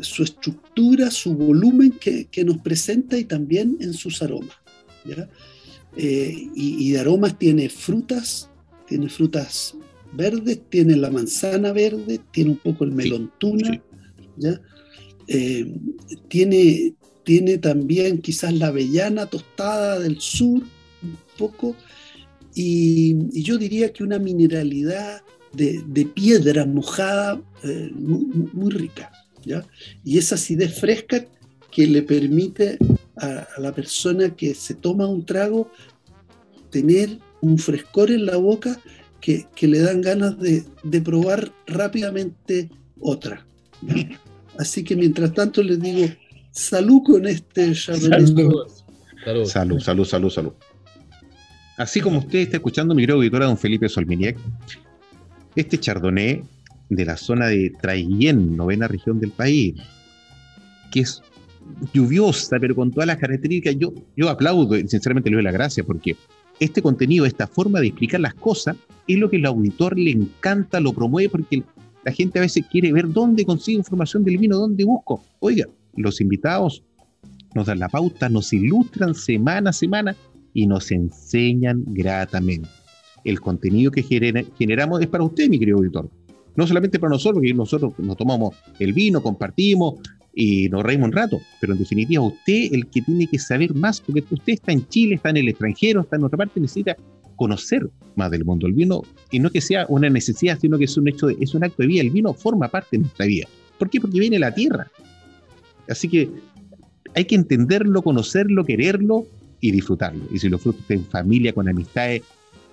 [0.00, 4.56] su estructura, su volumen que, nos presenta y también en sus aromas.
[5.96, 8.50] Eh, y, de aromas tiene frutas,
[8.88, 9.76] tiene frutas
[10.12, 13.80] verdes, tiene la manzana verde, tiene un poco el melón tuna,
[15.28, 15.74] eh,
[16.28, 20.62] tiene, tiene también quizás la avellana tostada del sur,
[21.02, 21.76] un poco,
[22.54, 29.10] y, yo diría que una mineralidad de, piedra mojada eh, muy, rica,
[29.44, 29.64] ¿ya?
[30.04, 31.24] y esa acidez fresca
[31.70, 32.78] que le permite
[33.16, 35.70] a, la persona que se toma un trago
[36.70, 38.80] tener un frescor en la boca
[39.20, 40.64] que, le dan ganas de,
[41.00, 43.46] probar rápidamente otra.
[44.58, 46.06] Así que mientras tanto les digo,
[46.50, 47.74] salud con este
[49.24, 49.46] Salud.
[49.46, 50.52] Salud, salud, salud, salud.
[51.76, 54.38] Así como usted está escuchando mi auditora don Felipe Solminiec,
[55.56, 56.42] este chardonnay
[56.88, 59.74] de la zona de Traiguén, novena región del país,
[60.92, 61.22] que es
[61.92, 65.82] lluviosa, pero con todas las características, yo, yo aplaudo y sinceramente le doy la gracia
[65.82, 66.16] porque
[66.60, 68.76] este contenido, esta forma de explicar las cosas,
[69.08, 71.64] es lo que el auditor le encanta, lo promueve, porque
[72.04, 75.24] la gente a veces quiere ver dónde consigo información del vino, dónde busco.
[75.40, 75.66] Oiga,
[75.96, 76.84] los invitados
[77.54, 80.14] nos dan la pauta, nos ilustran semana a semana
[80.54, 82.68] y nos enseñan gratamente.
[83.24, 86.08] El contenido que generamos es para usted, mi querido auditor.
[86.56, 89.94] No solamente para nosotros, porque nosotros nos tomamos el vino, compartimos
[90.32, 94.00] y nos reímos un rato, pero en definitiva usted el que tiene que saber más,
[94.00, 96.96] porque usted está en Chile, está en el extranjero, está en otra parte, necesita
[97.36, 100.96] conocer más del mundo del vino y no que sea una necesidad, sino que es
[100.96, 102.02] un hecho, es un acto de vida.
[102.02, 103.48] El vino forma parte de nuestra vida.
[103.78, 104.00] ¿Por qué?
[104.00, 104.90] Porque viene de la tierra.
[105.88, 106.30] Así que
[107.14, 109.26] hay que entenderlo, conocerlo, quererlo
[109.64, 110.22] y disfrutarlo.
[110.30, 112.22] Y si lo disfruta en familia, con amistades,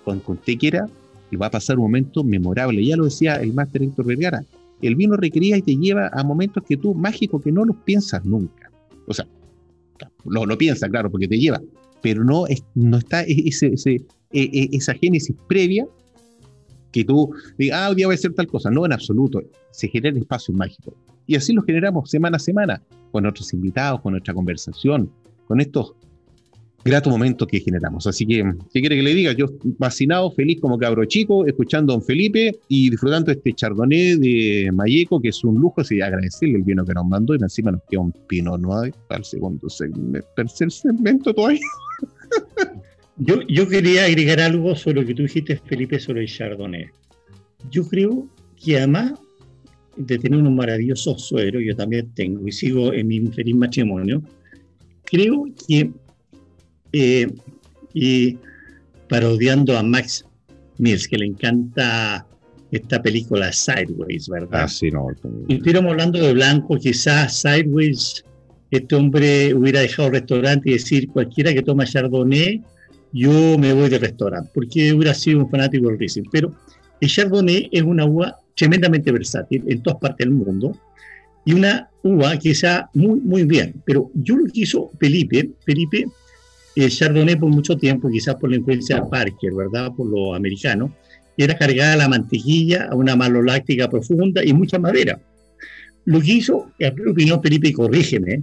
[0.04, 0.86] con con usted quiera,
[1.30, 2.84] y va a pasar un momento memorable.
[2.84, 4.44] Ya lo decía el máster Héctor Vergara,
[4.82, 8.22] el vino requería y te lleva a momentos que tú, mágicos, que no los piensas
[8.26, 8.70] nunca.
[9.06, 9.26] O sea,
[10.26, 11.62] lo, lo piensas, claro, porque te lleva,
[12.02, 13.92] pero no, es, no está ese, ese,
[14.32, 15.86] e, e, esa génesis previa
[16.90, 18.70] que tú digas, ah, hoy día voy a hacer tal cosa.
[18.70, 19.40] No, en absoluto.
[19.70, 20.94] Se genera espacio mágico.
[21.26, 22.82] Y así lo generamos semana a semana,
[23.12, 25.10] con otros invitados, con nuestra conversación,
[25.46, 25.94] con estos
[26.84, 28.06] grato momento que generamos.
[28.06, 29.32] Así que, ¿qué quiere que le diga?
[29.32, 29.46] Yo
[29.78, 35.20] fascinado, feliz como cabro chico, escuchando a don Felipe y disfrutando este chardonnay de Mayeco,
[35.20, 38.00] que es un lujo, así agradecerle el vino que nos mandó y encima nos queda
[38.00, 41.60] un pino nuevo para el segundo segmento, tercer segmento todavía.
[43.18, 46.86] Yo, yo quería agregar algo sobre lo que tú dijiste, Felipe, sobre el chardonnay.
[47.70, 48.26] Yo creo
[48.56, 49.12] que además
[49.96, 54.22] de tener unos maravillosos sueros, yo también tengo y sigo en mi feliz matrimonio,
[55.04, 55.90] creo que
[56.92, 57.28] eh,
[57.94, 58.38] y
[59.08, 60.24] parodiando a Max
[60.78, 62.26] Mills, que le encanta
[62.70, 64.62] esta película Sideways, ¿verdad?
[64.64, 65.08] Ah, sí, no.
[65.46, 68.24] Si estuviéramos hablando de blanco, quizás Sideways,
[68.70, 72.62] este hombre hubiera dejado el restaurante y decir, cualquiera que toma Chardonnay,
[73.12, 76.28] yo me voy del restaurante, porque hubiera sido un fanático del Riesling.
[76.32, 76.54] Pero
[77.00, 80.74] el Chardonnay es una uva tremendamente versátil en todas partes del mundo
[81.44, 83.74] y una uva que está muy, muy bien.
[83.84, 86.06] Pero yo lo que hizo Felipe, Felipe
[86.74, 89.92] el Chardonnay por mucho tiempo, quizás por la influencia de Parker, ¿verdad?
[89.94, 90.90] Por los americanos,
[91.36, 95.18] era cargada la mantequilla a una maloláctica profunda y mucha madera.
[96.04, 98.42] Lo que hizo, en mi opinión, Felipe, corrígeme,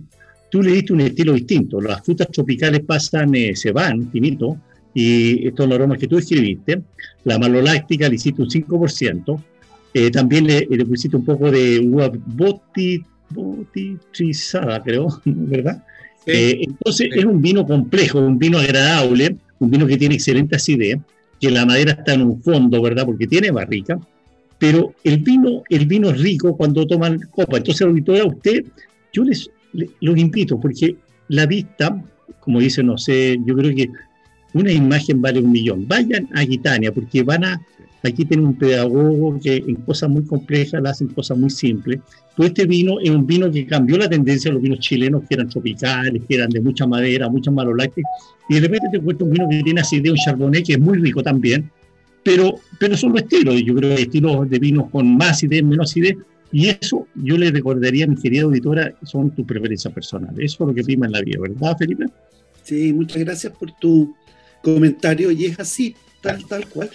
[0.49, 1.81] tú le diste un estilo distinto.
[1.81, 4.57] Las frutas tropicales pasan, eh, se van, finito,
[4.93, 6.81] y estos son los aromas que tú escribiste.
[7.25, 9.43] La maloláctica le hiciste un 5%.
[9.93, 15.83] Eh, también le, pusiste un poco de uva boti, botitrizada, creo, ¿verdad?
[16.25, 20.99] Eh, entonces es un vino complejo, un vino agradable, un vino que tiene excelente acidez,
[21.39, 23.05] que la madera está en un fondo, ¿verdad?
[23.05, 23.99] Porque tiene barrica,
[24.57, 27.57] pero el vino, el vino es rico cuando toman copa.
[27.57, 28.65] Entonces, a usted,
[29.13, 30.95] yo les, les, los invito, porque
[31.29, 32.03] la vista,
[32.41, 33.89] como dice, no sé, yo creo que
[34.53, 35.87] una imagen vale un millón.
[35.87, 37.61] Vayan a Gitania, porque van a
[38.03, 41.99] Aquí tiene un pedagogo que en cosas muy complejas la hacen cosas muy simples.
[42.37, 45.35] Pues este vino es un vino que cambió la tendencia de los vinos chilenos, que
[45.35, 48.05] eran tropicales, que eran de mucha madera, mucha malolactic,
[48.47, 50.97] y de repente te encuentras un vino que tiene acidez, un chardonnay, que es muy
[50.97, 51.69] rico también,
[52.23, 53.61] pero, pero son los estilos.
[53.61, 56.15] Yo creo que estilos de vinos con más acidez, menos acidez,
[56.51, 60.39] y eso yo le recordaría a mi querida auditora, son tus preferencias personales.
[60.39, 62.05] Eso es lo que prima en la vida, ¿verdad, Felipe?
[62.63, 64.15] Sí, muchas gracias por tu
[64.63, 66.89] comentario, y es así, tal, tal cual.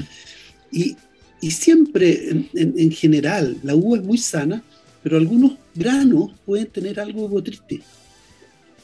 [0.75, 4.63] Y, siempre, en, general, la uva es muy sana,
[5.03, 7.81] pero algunos granos pueden tener algo de triste.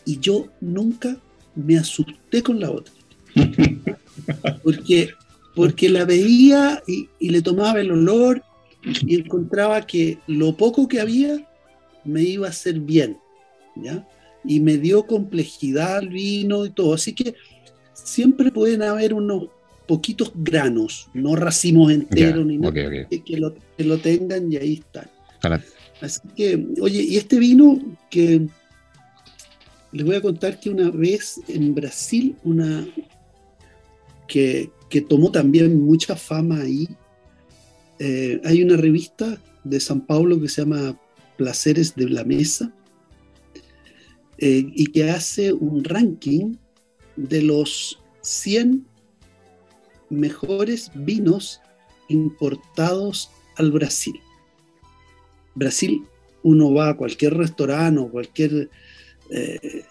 [0.05, 1.17] Y yo nunca
[1.57, 2.95] me asusté con la otra.
[4.63, 5.11] Porque,
[5.57, 8.43] porque la veía y, le tomaba el olor
[8.85, 11.49] y encontraba que lo poco que había
[12.05, 13.17] me iba a hacer bien.
[13.77, 14.07] ¿ya?
[14.45, 16.95] Y me dio complejidad al vino y todo.
[16.95, 17.35] Así que
[17.93, 19.49] siempre pueden haber unos
[19.91, 23.37] poquitos granos, no racimos enteros ni nada, Que,
[23.85, 25.11] lo, tengan y ahí están.
[26.01, 27.77] Así que, oye, y este vino
[28.09, 28.47] que
[29.91, 32.87] les voy a contar que una vez en Brasil, una
[34.29, 34.71] que,
[35.09, 36.87] tomó también mucha fama ahí,
[37.99, 40.97] eh, hay una revista de San Paulo que se llama
[41.37, 42.73] Placeres de la Mesa
[44.39, 46.55] eh, y que hace un ranking
[47.17, 48.87] de los 100
[50.11, 51.61] mejores vinos
[52.09, 54.21] importados al Brasil.
[55.55, 56.05] Brasil,
[56.43, 58.71] uno va a cualquier restaurante o cualquier
[59.31, 59.85] eh,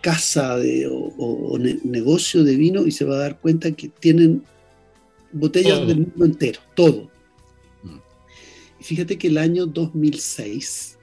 [0.00, 4.44] casa de, o, negocio de vino y se va a dar cuenta que tienen
[5.32, 7.10] botellas del mundo entero, todo.
[7.82, 7.98] Mm.
[8.80, 10.98] Y fíjate que el año 2006,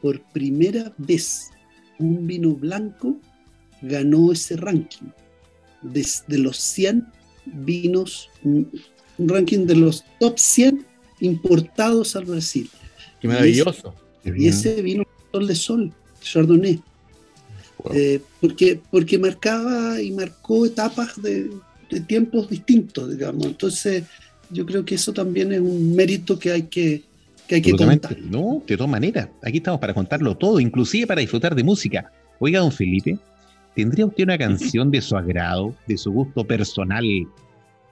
[0.00, 1.50] por primera vez,
[1.98, 3.20] un vino blanco
[3.82, 5.08] ganó ese ranking.
[5.82, 7.06] Desde los 100
[7.46, 8.68] vinos, un
[9.18, 10.84] ranking de los top 100
[11.20, 12.68] importados al Brasil.
[13.20, 13.94] Qué maravilloso.
[14.24, 16.80] Y ese, vino Sol de Sol, Chardonnay.
[17.92, 21.50] Eh, porque, porque marcaba y marcó etapas de,
[22.06, 23.46] tiempos distintos, digamos.
[23.46, 24.04] Entonces,
[24.50, 27.02] yo creo que eso también es un mérito que hay que,
[27.46, 28.18] que, hay que contar.
[28.20, 29.28] No, de todas maneras.
[29.42, 32.10] Aquí estamos para contarlo todo, inclusive para disfrutar de música.
[32.38, 33.18] Oiga, don Felipe,
[33.74, 37.04] ¿tendría usted una canción de su agrado, de su gusto personal,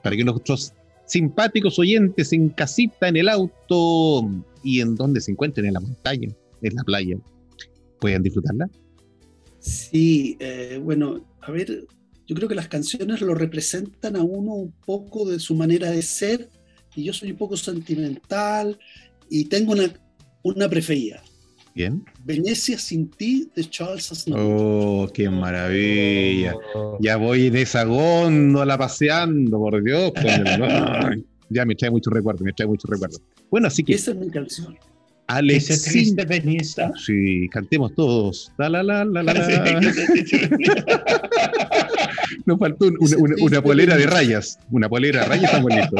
[0.02, 0.72] para que nuestros
[1.06, 4.30] simpáticos oyentes en casita, en el auto
[4.62, 6.28] y en donde se encuentren, en la montaña,
[6.62, 7.16] en la playa,
[7.98, 8.68] puedan disfrutarla?
[9.58, 11.84] Sí, eh, bueno, a ver,
[12.26, 16.02] yo creo que las canciones lo representan a uno un poco de su manera de
[16.02, 16.48] ser,
[16.94, 18.78] y yo soy un poco sentimental
[19.28, 19.92] y tengo una,
[20.42, 21.22] una preferida.
[21.74, 22.04] Bien.
[22.24, 25.06] Venecia sin ti de Charles Aznavour.
[25.06, 26.54] Oh, qué maravilla.
[26.74, 26.98] Oh.
[27.00, 30.12] Ya voy en esa góndola paseando, por Dios.
[31.48, 33.18] ya me trae mucho recuerdo, me trae mucho recuerdo.
[33.50, 33.94] Bueno, así que.
[33.94, 34.76] Esa es mi canción.
[35.28, 35.84] Alex.
[35.84, 36.92] triste Venecia.
[36.96, 38.50] Sí, cantemos todos.
[38.58, 39.32] La, la, la, la, la.
[42.46, 42.86] Nos faltó
[43.40, 44.58] una, polera de rayas.
[44.72, 45.96] Una polera de rayas está bonito.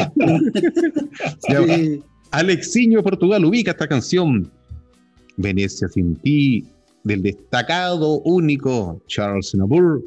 [1.46, 2.02] sí.
[2.32, 4.48] Alexiño Portugal ubica esta canción
[5.36, 6.66] Venecia sin ti,
[7.04, 10.04] del destacado, único Charles Nabur,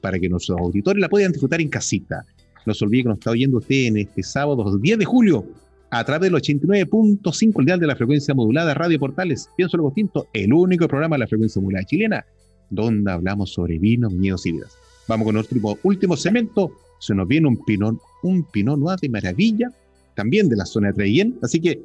[0.00, 2.24] para que nuestros auditores la puedan disfrutar en casita.
[2.66, 5.44] No se olvide que nos está oyendo usted en este sábado 10 de julio
[5.90, 9.48] a través del 89.5 el dial de la frecuencia modulada Radio Portales.
[9.56, 12.24] Pienso lo distinto, el único programa de la frecuencia modulada chilena
[12.70, 14.76] donde hablamos sobre vinos, miedos y vidas.
[15.08, 16.70] Vamos con nuestro último segmento.
[17.00, 19.72] Se nos viene un pinón, un pinón noir de maravilla,
[20.14, 21.38] también de la zona de Treyen.
[21.42, 21.82] Así que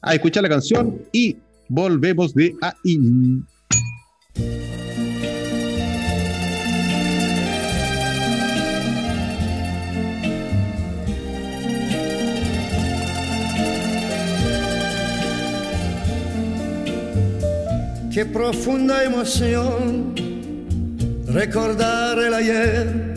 [0.00, 1.36] a escuchar la canción y
[1.68, 3.42] Volvemos de ahí.
[18.12, 20.12] Qué profunda emoción
[21.28, 23.08] recordar el ayer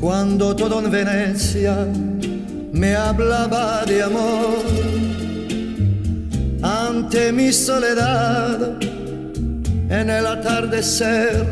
[0.00, 1.86] Cuando todo en Venecia
[2.72, 4.62] me hablaba de amor,
[6.98, 8.82] ante mi soledad
[9.88, 11.46] en el atardecer,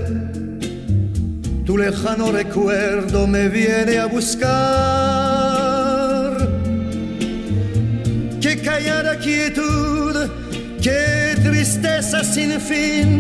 [1.65, 4.57] tu lejano recuerdo me viene a buscar.
[8.41, 10.15] Qué callada quietud,
[10.83, 13.11] qué tristeza sin fin,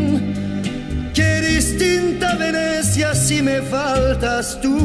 [1.14, 4.76] qué distinta Venecia si me faltas tú.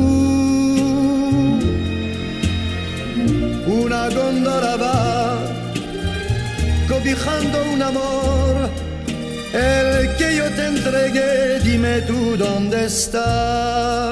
[3.68, 5.51] Una góndola va
[7.02, 8.70] cobijando un amor
[9.54, 14.12] el que yo te entregué, dime tú dónde está.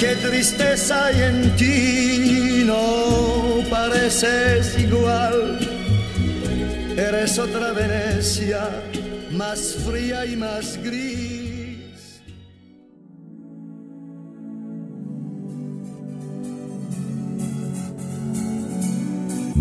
[0.00, 5.58] Qué tristeza hay en ti, no pareces igual.
[6.96, 8.68] Eres otra Venecia,
[9.30, 11.29] más fría y más gris.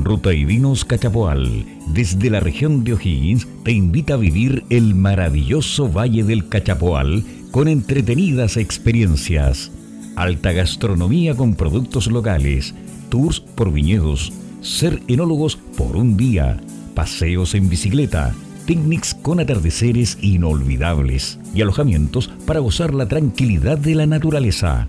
[0.10, 5.88] Ruta y Vinos Cachapoal, desde la región de O'Higgins, te invita a vivir el maravilloso
[5.88, 9.72] Valle del Cachapoal con entretenidas experiencias,
[10.16, 12.74] alta gastronomía con productos locales,
[13.10, 16.60] tours por viñedos, ser enólogos por un día,
[16.95, 18.34] paseos en bicicleta,
[18.66, 24.88] picnics con atardeceres inolvidables y alojamientos para gozar la tranquilidad de la naturaleza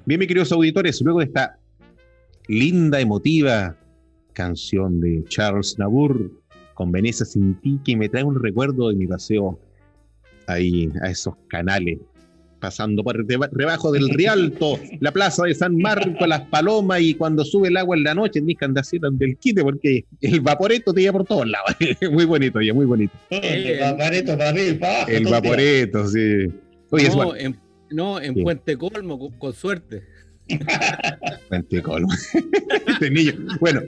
[0.06, 1.58] Bien, mis queridos auditores, luego de esta
[2.48, 3.78] linda, emotiva
[4.38, 6.32] canción de Charles Nabur
[6.76, 9.60] con Venecia sin ti, que me trae un recuerdo de mi paseo
[10.46, 11.98] ahí a esos canales,
[12.60, 17.70] pasando por debajo del Rialto, la plaza de San Marco, las palomas, y cuando sube
[17.70, 21.14] el agua en la noche, ni que andar del quite, porque el vaporeto te lleva
[21.14, 21.76] por todos lados.
[22.12, 23.14] muy bonito, ya, muy bonito.
[23.32, 24.52] El vaporeto para
[25.08, 26.46] El vaporeto, sí.
[26.92, 27.60] no, en,
[27.90, 30.04] no, en Puente Colmo, con suerte.
[33.60, 33.82] Bueno,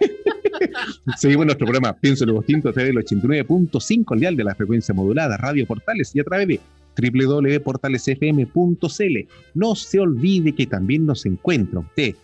[1.16, 4.94] seguimos nuestro programa Pienso en distinto a través del 89.5 al dial de la frecuencia
[4.94, 6.60] modulada Radio Portales y a través de
[6.96, 9.28] www.portalesfm.cl.
[9.54, 12.14] No se olvide que también nos encuentra usted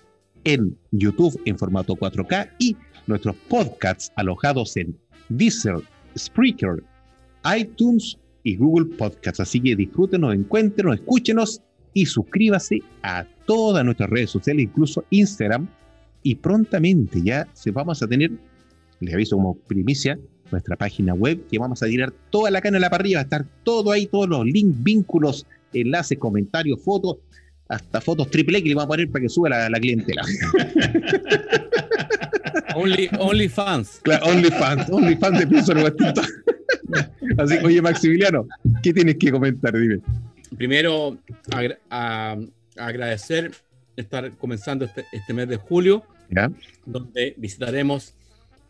[0.45, 2.77] en YouTube en formato 4K y
[3.07, 4.97] nuestros podcasts alojados en
[5.29, 5.77] Deezer,
[6.17, 6.83] Spreaker,
[7.57, 9.41] iTunes y Google Podcasts.
[9.41, 11.63] Así que disfrútenos, encuéntrenos, escúchenos
[11.95, 15.69] y suscríbase a todas nuestras redes sociales, incluso Instagram.
[16.23, 18.31] Y prontamente ya se vamos a tener,
[19.01, 20.19] les aviso como primicia,
[20.53, 23.25] nuestra página web, que vamos a tirar toda la cana en la parrilla, va a
[23.25, 27.17] estar todo ahí, todos los links, vínculos, enlaces, comentarios, fotos,
[27.69, 30.23] hasta fotos triple X que le vamos a poner para que suba la, clientela.
[32.77, 34.01] only, only fans.
[34.03, 35.73] Claro, only fans, only fans de pienso
[37.39, 38.47] Así que, oye, Maximiliano,
[38.83, 39.73] ¿qué tienes que comentar?
[39.73, 40.01] Dime.
[40.57, 41.19] Primero,
[41.91, 42.37] a,
[42.77, 43.53] agradecer
[43.97, 46.05] estar comenzando este, este mes de julio,
[46.87, 48.15] donde visitaremos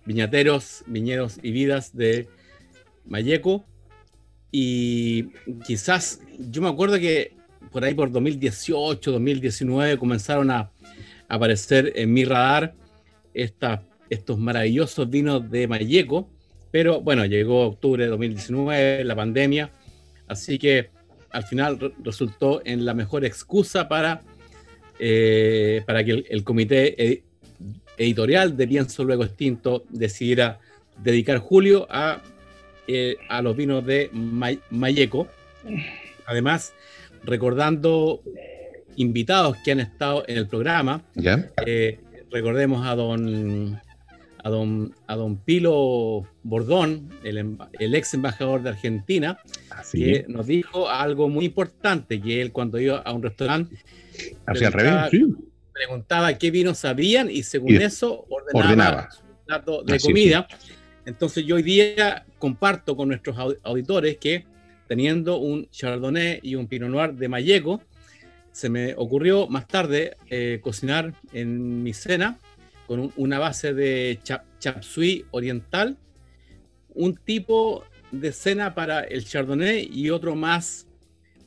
[0.04, 2.28] viñateros, viñedos y vidas de
[3.06, 3.64] Mayeco.
[4.50, 5.30] Y
[5.66, 7.34] quizás, yo me acuerdo que
[7.70, 10.70] por ahí por 2018, 2019 comenzaron a
[11.28, 12.74] aparecer en mi radar
[13.32, 16.28] estos maravillosos vinos de Mayeco,
[16.70, 19.70] pero bueno, llegó octubre de 2019, la pandemia,
[20.28, 20.90] así que
[21.32, 24.22] al final resultó en la mejor excusa para,
[24.98, 27.22] eh, para que el, comité
[27.96, 30.60] editorial de Pienso Luego Extinto decidiera
[31.02, 32.22] dedicar julio a
[32.88, 34.10] eh, a los vinos de
[34.70, 35.28] Mayeco.
[36.26, 36.74] Además,
[37.22, 38.22] recordando
[38.96, 41.02] invitados que han estado en el programa.
[41.64, 43.80] Eh, recordemos a don,
[44.42, 49.38] a don, a don Pilo Bordón, el, el ex embajador de Argentina,
[49.92, 53.76] que nos dijo algo muy importante, que él cuando iba a un restaurante...
[54.46, 55.22] Hacia al revés,
[55.72, 60.46] Preguntaba qué vinos sabían y según eso ordenaba, un plato de comida.
[61.06, 64.44] Entonces yo hoy día comparto con nuestros auditores que
[64.86, 67.80] teniendo un Chardonnay y un Pinot Noir de Malleco,
[68.52, 72.38] se me ocurrió más tarde eh, cocinar en mi cena
[72.86, 75.96] con una base de chap, suey oriental,
[76.94, 80.86] un tipo de cena para el chardonnay y otro más,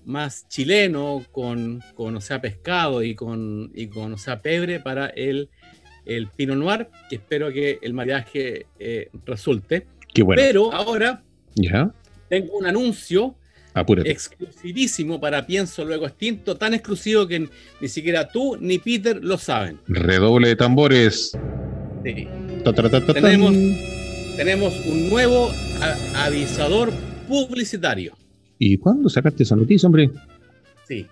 [0.05, 5.07] más chileno con, con, o sea, pescado y con, y con, o sea, pebre para
[5.07, 5.49] el,
[6.05, 9.87] el pinot noir, que espero que el mariaje eh, resulte.
[10.13, 10.41] Qué bueno.
[10.41, 11.23] Pero ahora
[12.29, 13.35] tengo un anuncio
[14.05, 17.49] exclusivísimo para Pienso Luego Extinto, tan exclusivo que
[17.81, 19.79] ni siquiera tú ni Peter lo saben.
[19.87, 21.37] Redoble de tambores.
[22.03, 23.55] tenemos,
[24.37, 25.51] tenemos un nuevo
[26.15, 26.91] avisador
[27.27, 28.15] publicitario.
[28.57, 30.09] ¿Y cuándo sacaste esa noticia, hombre?
[30.87, 31.07] Sí.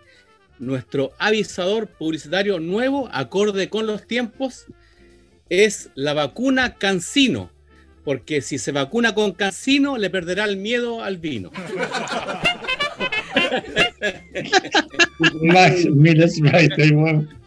[0.60, 4.66] Nuestro avisador publicitario nuevo, acorde con los tiempos,
[5.50, 7.50] es la vacuna Cancino.
[8.04, 11.52] Porque si se vacuna con Cancino, le perderá el miedo al vino.
[15.42, 15.88] Max,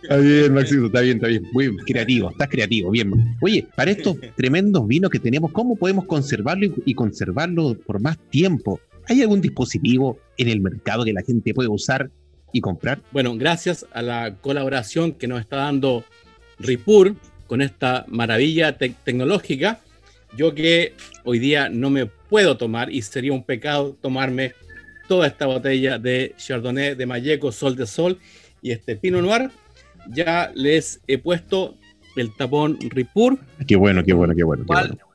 [0.07, 1.43] Está bien, Maxito, está bien, está bien.
[1.53, 3.13] Muy creativo, estás creativo, bien.
[3.41, 8.81] Oye, para estos tremendos vinos que tenemos, ¿cómo podemos conservarlo y, conservarlo por más tiempo?
[9.09, 12.11] ¿Hay algún dispositivo en el mercado que la gente puede usar
[12.53, 13.01] y comprar?
[13.11, 16.05] Bueno, gracias a la colaboración que nos está dando
[16.61, 17.17] Ripur
[17.49, 19.81] con esta maravilla tecnológica,
[20.37, 24.53] yo que hoy día no me puedo tomar y sería un pecado tomarme
[25.09, 28.19] toda esta botella de Chardonnay de Malleco Sol de Sol
[28.63, 29.51] y este Pinot Noir.
[30.11, 31.77] Ya les he puesto
[32.17, 33.39] el tapón Ripur.
[33.67, 34.65] Qué bueno, qué bueno, qué bueno.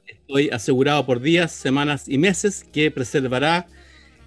[0.08, 3.68] Estoy asegurado por días, semanas y meses que preservará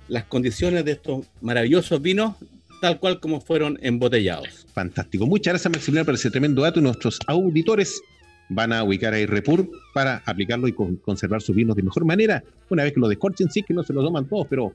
[0.09, 2.35] las condiciones de estos maravillosos vinos
[2.81, 4.67] tal cual como fueron embotellados.
[4.75, 5.27] Fantástico.
[5.27, 6.81] Muchas gracias, Maximiliano, por ese tremendo dato.
[6.81, 8.03] Y nuestros auditores
[8.49, 12.43] van a ubicar ahí Repur para aplicarlo y conservar sus vinos de mejor manera.
[12.71, 14.73] Una vez que lo descorchen, sí que no se lo toman todos, pero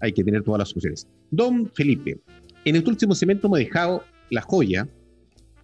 [0.00, 1.06] hay que tener todas las soluciones.
[1.30, 2.18] Don Felipe,
[2.64, 4.86] en el último segmento hemos dejado la joya,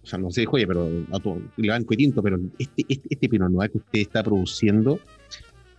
[0.03, 3.07] o sea, no sé de joya, pero a todo, blanco y tinto, pero este, este,
[3.09, 4.99] este Pinot Noir que usted está produciendo,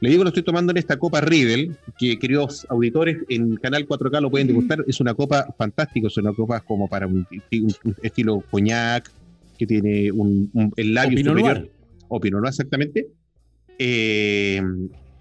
[0.01, 4.21] le digo, lo estoy tomando en esta copa Riedel, que queridos auditores en Canal 4K
[4.21, 4.85] lo pueden degustar.
[4.87, 7.27] Es una copa fantástica, es una copa como para un,
[8.03, 9.11] estilo coñac,
[9.57, 11.71] que tiene un, el labio superior.
[12.09, 13.09] O Pinot Noir, exactamente.
[13.79, 14.61] Eh,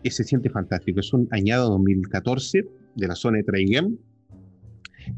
[0.03, 0.99] se siente fantástico.
[0.99, 2.65] Es un añado 2014
[2.95, 3.97] de la zona de Traiguem.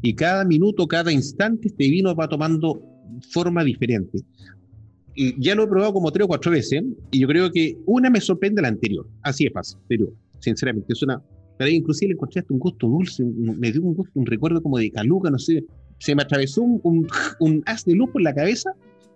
[0.02, 2.82] Y cada minuto, cada instante, este vino va tomando
[3.30, 4.20] forma diferente.
[5.14, 8.10] Y ya lo he probado como tres o cuatro veces, y yo creo que una
[8.10, 9.06] me sorprende la anterior.
[9.22, 11.22] Así es fácil, pero sinceramente es una.
[11.56, 14.78] Pero inclusive le encontré hasta un gusto dulce, me dio un gusto, un recuerdo como
[14.78, 15.64] de caluca, no sé.
[15.98, 17.08] Se me atravesó un,
[17.40, 18.70] un, haz de luz por la cabeza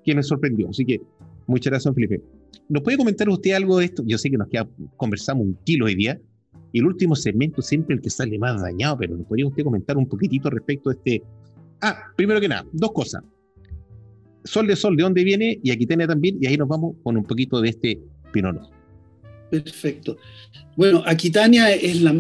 [0.05, 0.69] que me sorprendió.
[0.69, 1.01] Así que
[1.47, 2.23] muchas gracias, Felipe.
[2.69, 4.03] ¿Nos puede comentar usted algo de esto?
[4.07, 6.21] Yo sé que nos queda, conversamos un kilo hoy día,
[6.73, 9.97] y el último segmento siempre el que sale más dañado, pero ¿nos podría usted comentar
[9.97, 11.23] un poquitito respecto a este?
[11.83, 13.23] Ah, primero que nada, dos cosas.
[14.45, 15.61] Sol de Sol, ¿de dónde viene?
[15.63, 18.01] Y tiene también, y ahí nos vamos con un poquito de este
[18.33, 18.71] Pinono.
[19.51, 20.17] Perfecto.
[20.77, 22.15] Bueno, Aquitania es, la,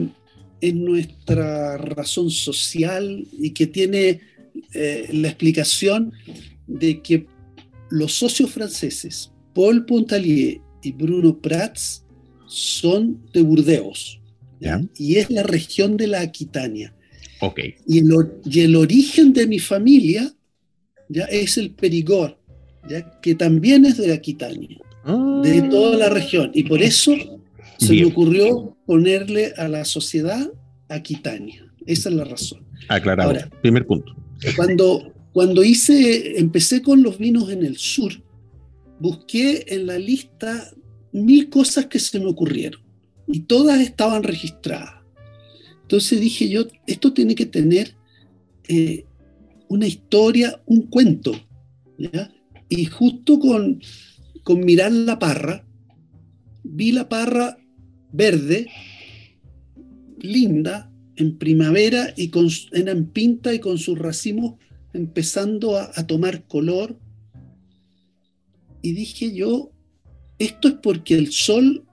[0.60, 4.20] es nuestra razón social y que tiene
[4.74, 6.12] eh, la explicación
[6.66, 7.26] de que
[7.92, 12.04] los socios franceses, Paul Pontalier y Bruno Prats,
[12.46, 14.18] son de Burdeos.
[14.96, 16.94] Y es la región de la Aquitania.
[17.40, 17.74] Okay.
[17.86, 18.06] Y, el,
[18.44, 20.32] y el origen de mi familia
[21.08, 22.36] ya es el Perigord,
[22.88, 24.78] ya que también es de Aquitania,
[25.42, 25.68] de ah.
[25.68, 26.52] toda la región.
[26.54, 27.12] Y por eso
[27.78, 30.50] se me ocurrió ponerle a la sociedad
[30.88, 31.66] Aquitania.
[31.84, 32.64] Esa es la razón.
[32.88, 33.30] Aclarado.
[33.30, 34.14] Ahora, Primer punto.
[34.56, 38.12] Cuando, cuando hice, empecé con los vinos en el sur,
[39.00, 40.70] busqué en la lista
[41.12, 42.80] mil cosas que se me ocurrieron
[43.26, 45.02] y todas estaban registradas.
[45.82, 47.94] Entonces dije yo, esto tiene que tener
[48.68, 49.04] eh,
[49.68, 51.32] una historia, un cuento.
[52.68, 53.80] Y justo con,
[54.42, 55.64] con mirar la parra,
[56.62, 57.58] vi la parra
[58.12, 58.68] verde,
[60.18, 64.54] linda, en primavera y con, en pinta y con sus racimos
[64.92, 66.98] empezando a, a tomar color.
[68.82, 69.70] Y dije yo,
[70.38, 71.84] esto es porque el sol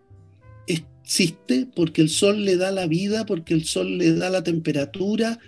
[1.10, 5.40] existe porque el sol le da la vida, porque el sol le da la temperatura,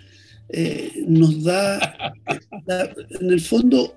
[0.48, 2.12] eh, nos da,
[3.20, 3.96] en el fondo,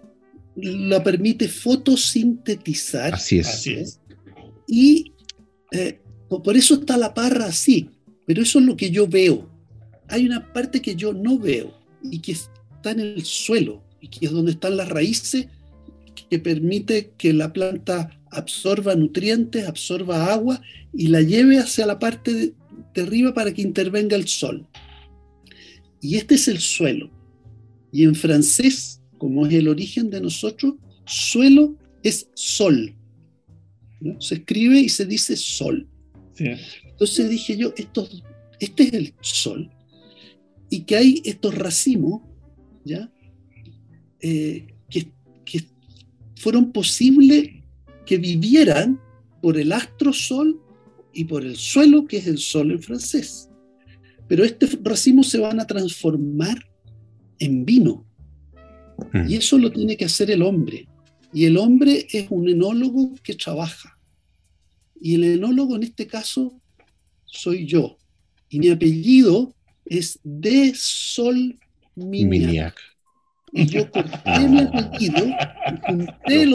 [0.55, 3.15] la permite fotosintetizar.
[3.15, 3.47] Así es.
[3.47, 3.99] Así es.
[4.67, 5.13] Y
[5.71, 7.89] eh, por eso está la parra así,
[8.27, 9.49] pero eso es lo que yo veo.
[10.07, 12.37] Hay una parte que yo no veo y que
[12.85, 15.47] está en el suelo y que es donde están las raíces
[16.29, 20.61] que permite que la planta absorba nutrientes, absorba agua
[20.93, 22.53] y la lleve hacia la parte de,
[23.01, 24.67] arriba para que intervenga el sol.
[25.99, 27.09] Y este es el suelo.
[27.91, 30.75] Y en francés, como es el origen de nosotros,
[31.05, 32.95] suelo es sol.
[34.19, 35.87] Se escribe y se dice sol.
[36.37, 38.07] Entonces dije yo, esto,
[38.59, 39.71] este es el sol.
[40.69, 42.21] Y que hay estos racimos,
[42.85, 43.11] ¿ya?
[44.21, 45.11] Eh, que,
[45.43, 45.65] que
[46.37, 47.49] fueron posibles
[48.05, 48.99] que vivieran
[49.41, 50.61] por el astro sol
[51.13, 53.49] y por el suelo, que es el sol en francés.
[54.27, 56.57] Pero este racimo se van a transformar
[57.39, 58.05] en vino.
[59.13, 59.29] Mm.
[59.29, 60.87] Y eso lo tiene que hacer el hombre.
[61.33, 63.97] Y el hombre es un enólogo que trabaja.
[64.99, 66.61] Y el enólogo en este caso
[67.25, 67.97] soy yo.
[68.49, 69.53] Y mi apellido
[69.85, 71.59] es de Sol
[71.95, 72.75] Miniac
[73.55, 75.25] y yo corté mi apellido,
[75.87, 76.45] junté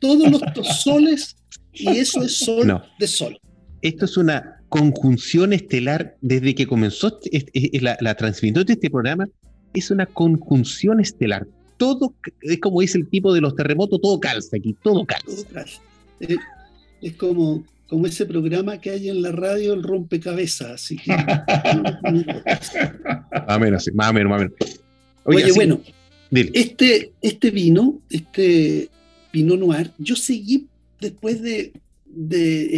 [0.00, 0.42] todos los
[0.82, 1.36] soles
[1.72, 3.38] y eso es sol de sol.
[3.80, 7.20] Esto es una conjunción estelar desde que comenzó
[7.80, 9.28] la, la transmisión de este programa,
[9.72, 11.46] es una conjunción estelar.
[11.76, 15.80] Todo, es como dice el tipo de los terremotos, todo calza aquí, todo calza.
[16.20, 16.36] Eh,
[17.00, 21.12] es, como, como ese programa que hay en la radio, el rompecabezas, así que...
[23.32, 24.80] más o menos, más o menos, más o menos.
[25.24, 25.80] Oye, bueno,
[26.30, 28.88] este, este vino, este
[29.30, 30.66] Pinot Noir, yo seguí
[31.00, 31.72] después de,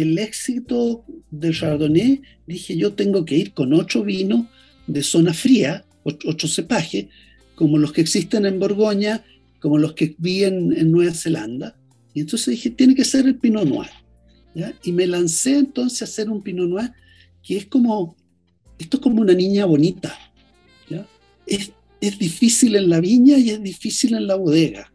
[0.01, 4.45] el éxito del Chardonnay, dije yo tengo que ir con ocho vinos
[4.87, 7.07] de zona fría, ocho, cepajes,
[7.55, 9.23] como los que existen en Borgoña,
[9.59, 11.75] como los que vi en, Nueva Zelanda.
[12.13, 13.89] Y entonces dije, tiene que ser el Pinot Noir.
[14.83, 16.91] Y me lancé entonces a hacer un Pinot Noir
[17.43, 18.15] que es como,
[18.79, 20.17] esto es como una niña bonita.
[21.47, 21.57] ¿Ya?
[21.57, 21.71] Es
[22.01, 24.91] es difícil en la viña y es difícil en la bodega.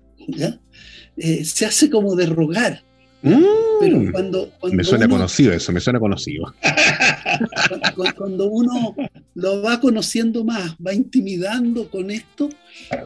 [1.17, 2.83] Eh, se hace como de rogar.
[3.23, 4.13] Pero mm.
[4.13, 6.55] cuando, me suena conocido eso, me suena conocido.
[8.17, 8.95] Cuando, uno
[9.35, 12.49] lo va conociendo más, va intimidando con esto,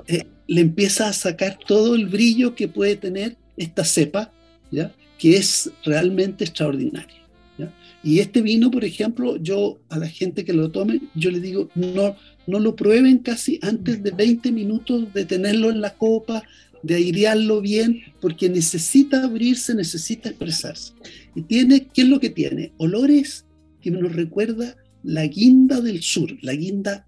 [0.07, 4.33] eh, le empieza a sacar todo el brillo que puede tener esta cepa,
[4.71, 4.93] ¿ya?
[5.19, 7.25] que es realmente extraordinaria.
[8.05, 11.71] Y este vino, por ejemplo, yo a la gente que lo tome, yo le digo,
[11.75, 12.15] no,
[12.47, 16.43] no lo prueben casi antes de 20 minutos de tenerlo en la copa,
[16.83, 20.93] de airearlo bien, porque necesita abrirse, necesita expresarse.
[21.35, 22.73] Y tiene, ¿qué es lo que tiene?
[22.77, 23.47] Olores
[23.81, 27.07] que nos recuerda la guinda del sur, la guinda,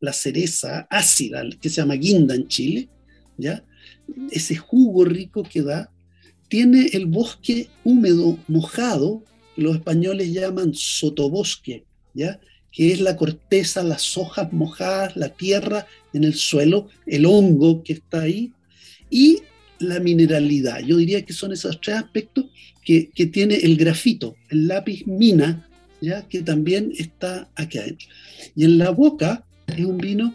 [0.00, 2.88] la cereza ácida, que se llama guinda en Chile,
[3.36, 3.64] ¿ya?
[4.30, 5.92] Ese jugo rico que da,
[6.48, 9.22] tiene el bosque húmedo, mojado,
[9.54, 12.40] que los españoles llaman sotobosque, ¿ya?
[12.72, 17.94] Que es la corteza, las hojas mojadas, la tierra en el suelo, el hongo que
[17.94, 18.52] está ahí
[19.10, 19.40] y
[19.78, 20.80] la mineralidad.
[20.80, 22.46] Yo diría que son esos tres aspectos
[22.84, 25.68] que, tiene el grafito, el lápiz mina,
[26.00, 28.08] ya que también está aquí adentro.
[28.56, 30.34] Y en la boca es un vino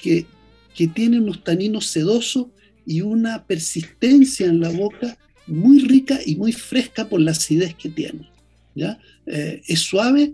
[0.00, 0.26] que,
[0.74, 2.46] que tiene unos taninos sedosos
[2.86, 5.16] y una persistencia en la boca
[5.46, 8.28] muy rica y muy fresca por la acidez que tiene.
[8.74, 8.98] ¿ya?
[9.26, 10.32] Eh, es suave,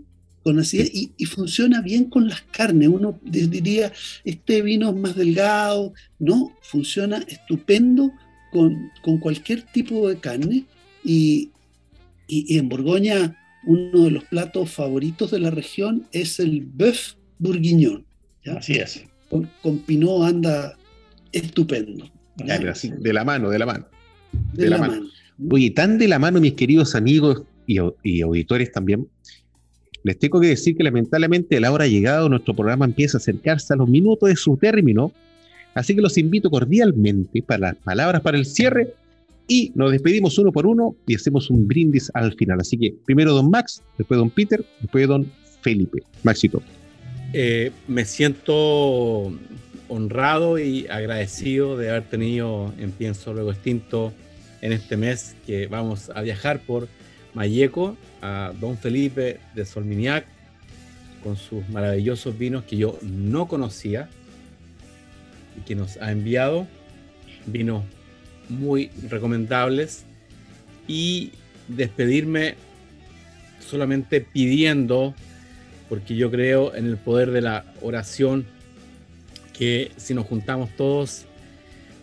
[0.49, 2.89] con acidez y, funciona bien con las carnes.
[2.89, 3.93] Uno diría,
[4.25, 5.93] este vino es más delgado.
[6.17, 8.11] No, funciona estupendo
[8.51, 8.89] con,
[9.19, 10.65] cualquier tipo de carne.
[11.03, 11.51] Y,
[12.27, 13.37] en Borgoña,
[13.67, 18.03] uno de los platos favoritos de la región es el bœuf bourguignon.
[18.57, 19.03] Así es.
[19.29, 20.75] Con, Pinot anda
[21.31, 22.09] estupendo.
[22.37, 23.85] de la mano, de la mano.
[24.53, 25.07] De, la, mano.
[25.51, 29.07] Oye, tan de la mano, mis queridos amigos y, y auditores también,
[30.03, 33.73] les tengo que decir que lamentablemente la hora ha llegado, nuestro programa empieza a acercarse
[33.73, 35.11] a los minutos de su término,
[35.75, 38.93] así que los invito cordialmente para las palabras para el cierre
[39.47, 42.59] y nos despedimos uno por uno y hacemos un brindis al final.
[42.61, 45.29] Así que primero don Max, después don Peter, después don
[45.61, 46.03] Felipe.
[46.23, 46.61] Maxito.
[47.33, 49.33] Eh, me siento
[49.87, 54.13] honrado y agradecido de haber tenido en Pienso Luego Extinto
[54.61, 56.87] en este mes que vamos a viajar por
[57.39, 60.25] Mayeco a Don Felipe de Solminiac
[61.23, 64.09] con sus maravillosos vinos que yo no conocía
[65.57, 66.67] y que nos ha enviado.
[67.45, 67.85] Vinos
[68.49, 70.03] muy recomendables.
[70.85, 71.31] Y
[71.69, 72.55] despedirme
[73.65, 75.15] solamente pidiendo,
[75.87, 78.45] porque yo creo en el poder de la oración,
[79.53, 81.23] que si nos juntamos todos,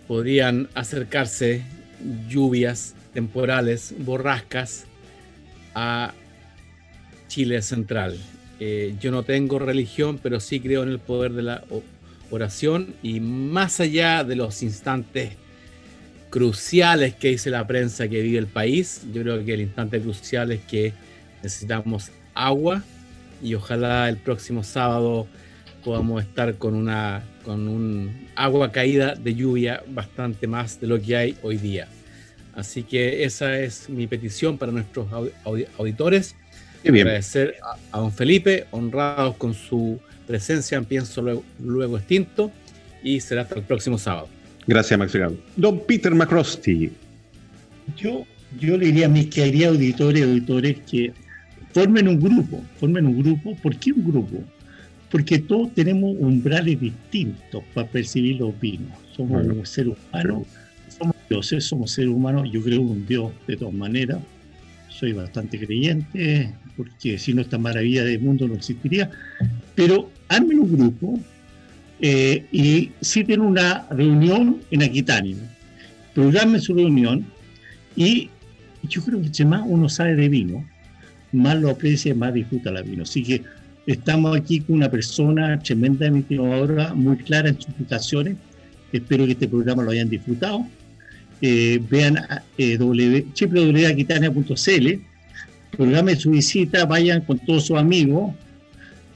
[0.08, 1.62] podrían acercarse
[2.26, 4.86] lluvias temporales, borrascas
[5.76, 6.14] a
[7.28, 8.16] Chile central.
[8.58, 11.62] Eh, yo no tengo religión, pero sí creo en el poder de la
[12.30, 15.34] oración y más allá de los instantes
[16.30, 20.50] cruciales que dice la prensa que vive el país, yo creo que el instante crucial
[20.50, 20.94] es que
[21.42, 22.82] necesitamos agua
[23.42, 25.26] y ojalá el próximo sábado
[25.84, 31.16] podamos estar con una con un agua caída de lluvia bastante más de lo que
[31.16, 31.86] hay hoy día.
[32.56, 35.06] Así que esa es mi petición para nuestros
[35.76, 36.34] auditores.
[36.84, 37.56] Agradecer
[37.92, 41.22] a, don Felipe, honrados con su presencia en Pienso
[41.60, 42.50] Luego, Extinto,
[43.02, 44.28] y será hasta el próximo sábado.
[44.66, 45.12] Gracias, Max
[45.54, 46.90] Don Peter Macrosti.
[47.96, 48.24] Yo,
[48.58, 51.12] yo le diría a mis queridos auditores auditores que
[51.72, 53.54] formen un grupo, formen un grupo.
[53.62, 54.42] ¿Por qué un grupo?
[55.10, 58.96] Porque todos tenemos umbrales distintos para percibir los vinos.
[59.14, 60.46] Somos un ser humano,
[61.28, 62.48] dioses, somos seres humanos.
[62.52, 64.18] Yo creo en un Dios de todas maneras.
[64.88, 69.10] Soy bastante creyente, porque si no esta maravilla del mundo no existiría.
[69.74, 71.20] Pero armen un grupo
[72.00, 75.36] eh, y citen una reunión en Aquitania.
[76.14, 77.26] Programen su reunión
[77.94, 78.30] y
[78.82, 80.64] yo creo que más uno sabe de vino,
[81.32, 83.02] más lo aprecia, más disfruta el vino.
[83.02, 83.42] Así que
[83.86, 88.36] estamos aquí con una persona tremendamente innovadora, muy clara en sus explicaciones.
[88.92, 90.66] Espero que este programa lo hayan disfrutado.
[91.42, 92.18] Eh, vean
[92.56, 94.54] eh, www.aquitania.cl,
[96.16, 98.34] su visita, vayan con todos sus amigos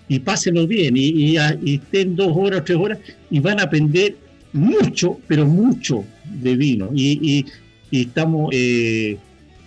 [0.09, 2.99] y pásenlo bien y, estén dos horas, tres horas
[3.31, 4.17] y van a aprender
[4.53, 6.05] mucho, pero mucho
[6.43, 6.91] de vino.
[6.95, 7.47] Y,
[7.91, 9.17] estamos, eh,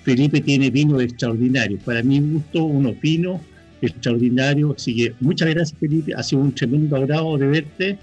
[0.03, 1.79] Felipe tiene vino extraordinario.
[1.79, 3.41] Para mi gusto, unos vinos
[3.81, 4.75] extraordinarios.
[4.75, 6.13] Así que muchas gracias, Felipe.
[6.15, 7.97] Ha sido un tremendo agrado de verte.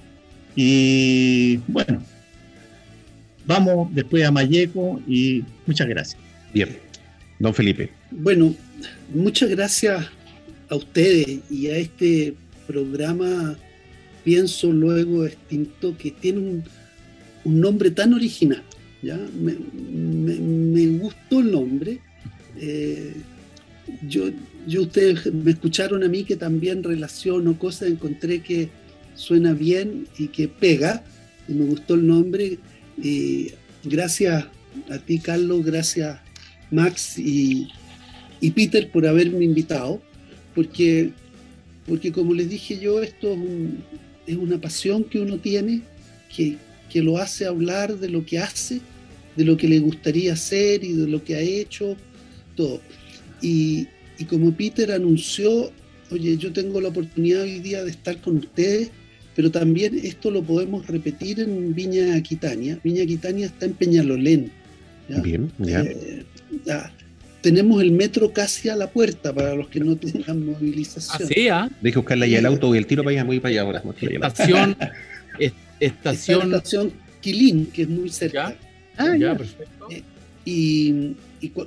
[0.57, 2.03] Y bueno,
[3.47, 6.21] vamos después a Mayeco y muchas gracias.
[6.53, 6.77] Bien,
[7.39, 7.91] don Felipe.
[8.11, 8.55] Bueno,
[9.15, 10.07] muchas gracias
[10.69, 12.35] a ustedes y a este
[12.67, 13.57] programa
[14.25, 16.65] Pienso Luego Extinto que tiene un,
[17.45, 18.63] nombre tan original.
[19.03, 19.19] ¿ya?
[19.35, 21.99] Me, gustó el nombre.
[22.57, 23.15] Eh,
[24.03, 24.31] yo,
[24.67, 28.69] yo, ustedes me escucharon a mí que también relaciono cosas, encontré que
[29.15, 31.03] suena bien y que pega,
[31.49, 32.59] y me gustó el nombre.
[32.97, 33.53] Y
[33.85, 34.47] gracias
[34.91, 36.19] a ti, Carlos, gracias
[36.71, 37.69] Max y,
[38.41, 40.01] y Peter por haberme invitado
[40.55, 41.11] porque,
[41.87, 43.37] porque como les dije yo, esto
[44.27, 45.83] es, una pasión que uno tiene,
[46.35, 46.59] que,
[47.03, 48.81] lo hace hablar de lo que hace,
[49.37, 51.97] de lo que le gustaría hacer y de lo que ha hecho,
[52.57, 52.81] todo.
[53.41, 53.87] Y,
[54.29, 55.71] como Peter anunció,
[56.11, 58.91] oye, yo tengo la oportunidad hoy día de estar con ustedes,
[59.37, 62.79] pero también esto lo podemos repetir en Viña Aquitania.
[62.83, 64.51] Viña Aquitania está en Peñalolén.
[65.23, 66.25] Bien, eh,
[66.65, 66.93] ya
[67.41, 71.23] tenemos el metro casi a la puerta para los que no tengan movilización.
[71.23, 71.71] Así, ¿ah?
[71.81, 73.83] Deje buscarle ahí el auto y el tiro para allá, muy para allá ahora.
[74.01, 74.77] Estación,
[75.81, 76.55] estación...
[76.55, 78.57] estación Quilín, que es muy cerca.
[78.97, 79.89] Ah, ya, perfecto.
[79.91, 80.03] Eh,
[80.45, 81.15] y,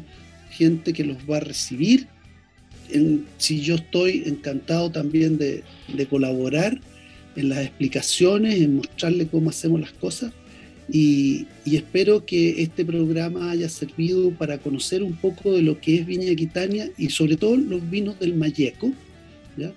[0.49, 2.07] gente que los va a recibir.
[3.37, 5.63] si yo estoy encantado también de,
[5.93, 6.79] de colaborar
[7.35, 10.33] en las explicaciones, en mostrarle cómo hacemos las cosas.
[10.91, 16.05] Y, espero que este programa haya servido para conocer un poco de lo que es
[16.05, 18.91] Viña Aquitania y sobre todo los vinos del Mayeco,
[19.57, 19.71] ¿ya?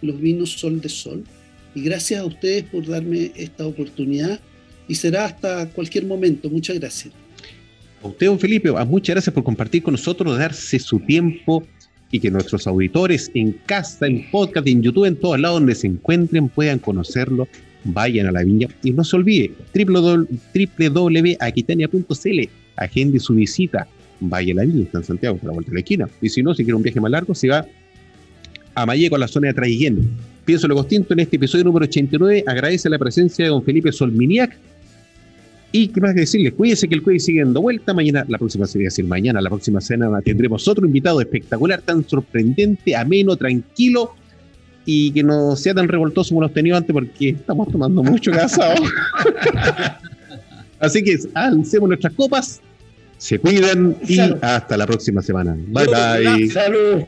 [0.00, 1.22] los vinos Sol de Sol.
[1.74, 4.40] Y gracias a ustedes por darme esta oportunidad
[4.88, 6.48] y será hasta cualquier momento.
[6.48, 7.12] Muchas gracias.
[8.04, 11.64] A usted, don Felipe, muchas gracias por compartir con nosotros, darse su tiempo
[12.10, 15.86] y que nuestros auditores en casa, en podcast, en YouTube, en todos lados donde se
[15.86, 17.48] encuentren puedan conocerlo,
[17.84, 23.88] vayan a la viña y no se olvide www.aquitania.cl, agende su visita,
[24.20, 26.06] vaya a la viña, está en Santiago, por la vuelta de la esquina.
[26.20, 27.66] Y si no, si quiere un viaje más largo, se va
[28.74, 30.10] a Mayeco, a la zona de Traiguén.
[30.44, 32.44] Pienso lo costinto en este episodio número 89.
[32.46, 34.58] Agradece la presencia de don Felipe Solminiac
[35.76, 37.92] y qué más que decirles, cuídense que el quiz sigue dando vuelta.
[37.92, 42.94] Mañana, la próxima sería decir mañana, la próxima semana tendremos otro invitado espectacular, tan sorprendente,
[42.94, 44.14] ameno, tranquilo
[44.86, 48.30] y que no sea tan revoltoso como lo hemos tenido antes porque estamos tomando mucho
[48.30, 48.84] casado.
[50.78, 52.60] Así que alcemos nuestras copas,
[53.18, 55.56] se cuidan y hasta la próxima semana.
[55.58, 56.50] Bye bye.
[56.50, 57.02] Salud,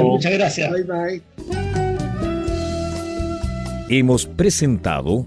[0.00, 0.70] muchas gracias.
[0.70, 1.22] Bye bye.
[3.88, 5.26] Hemos presentado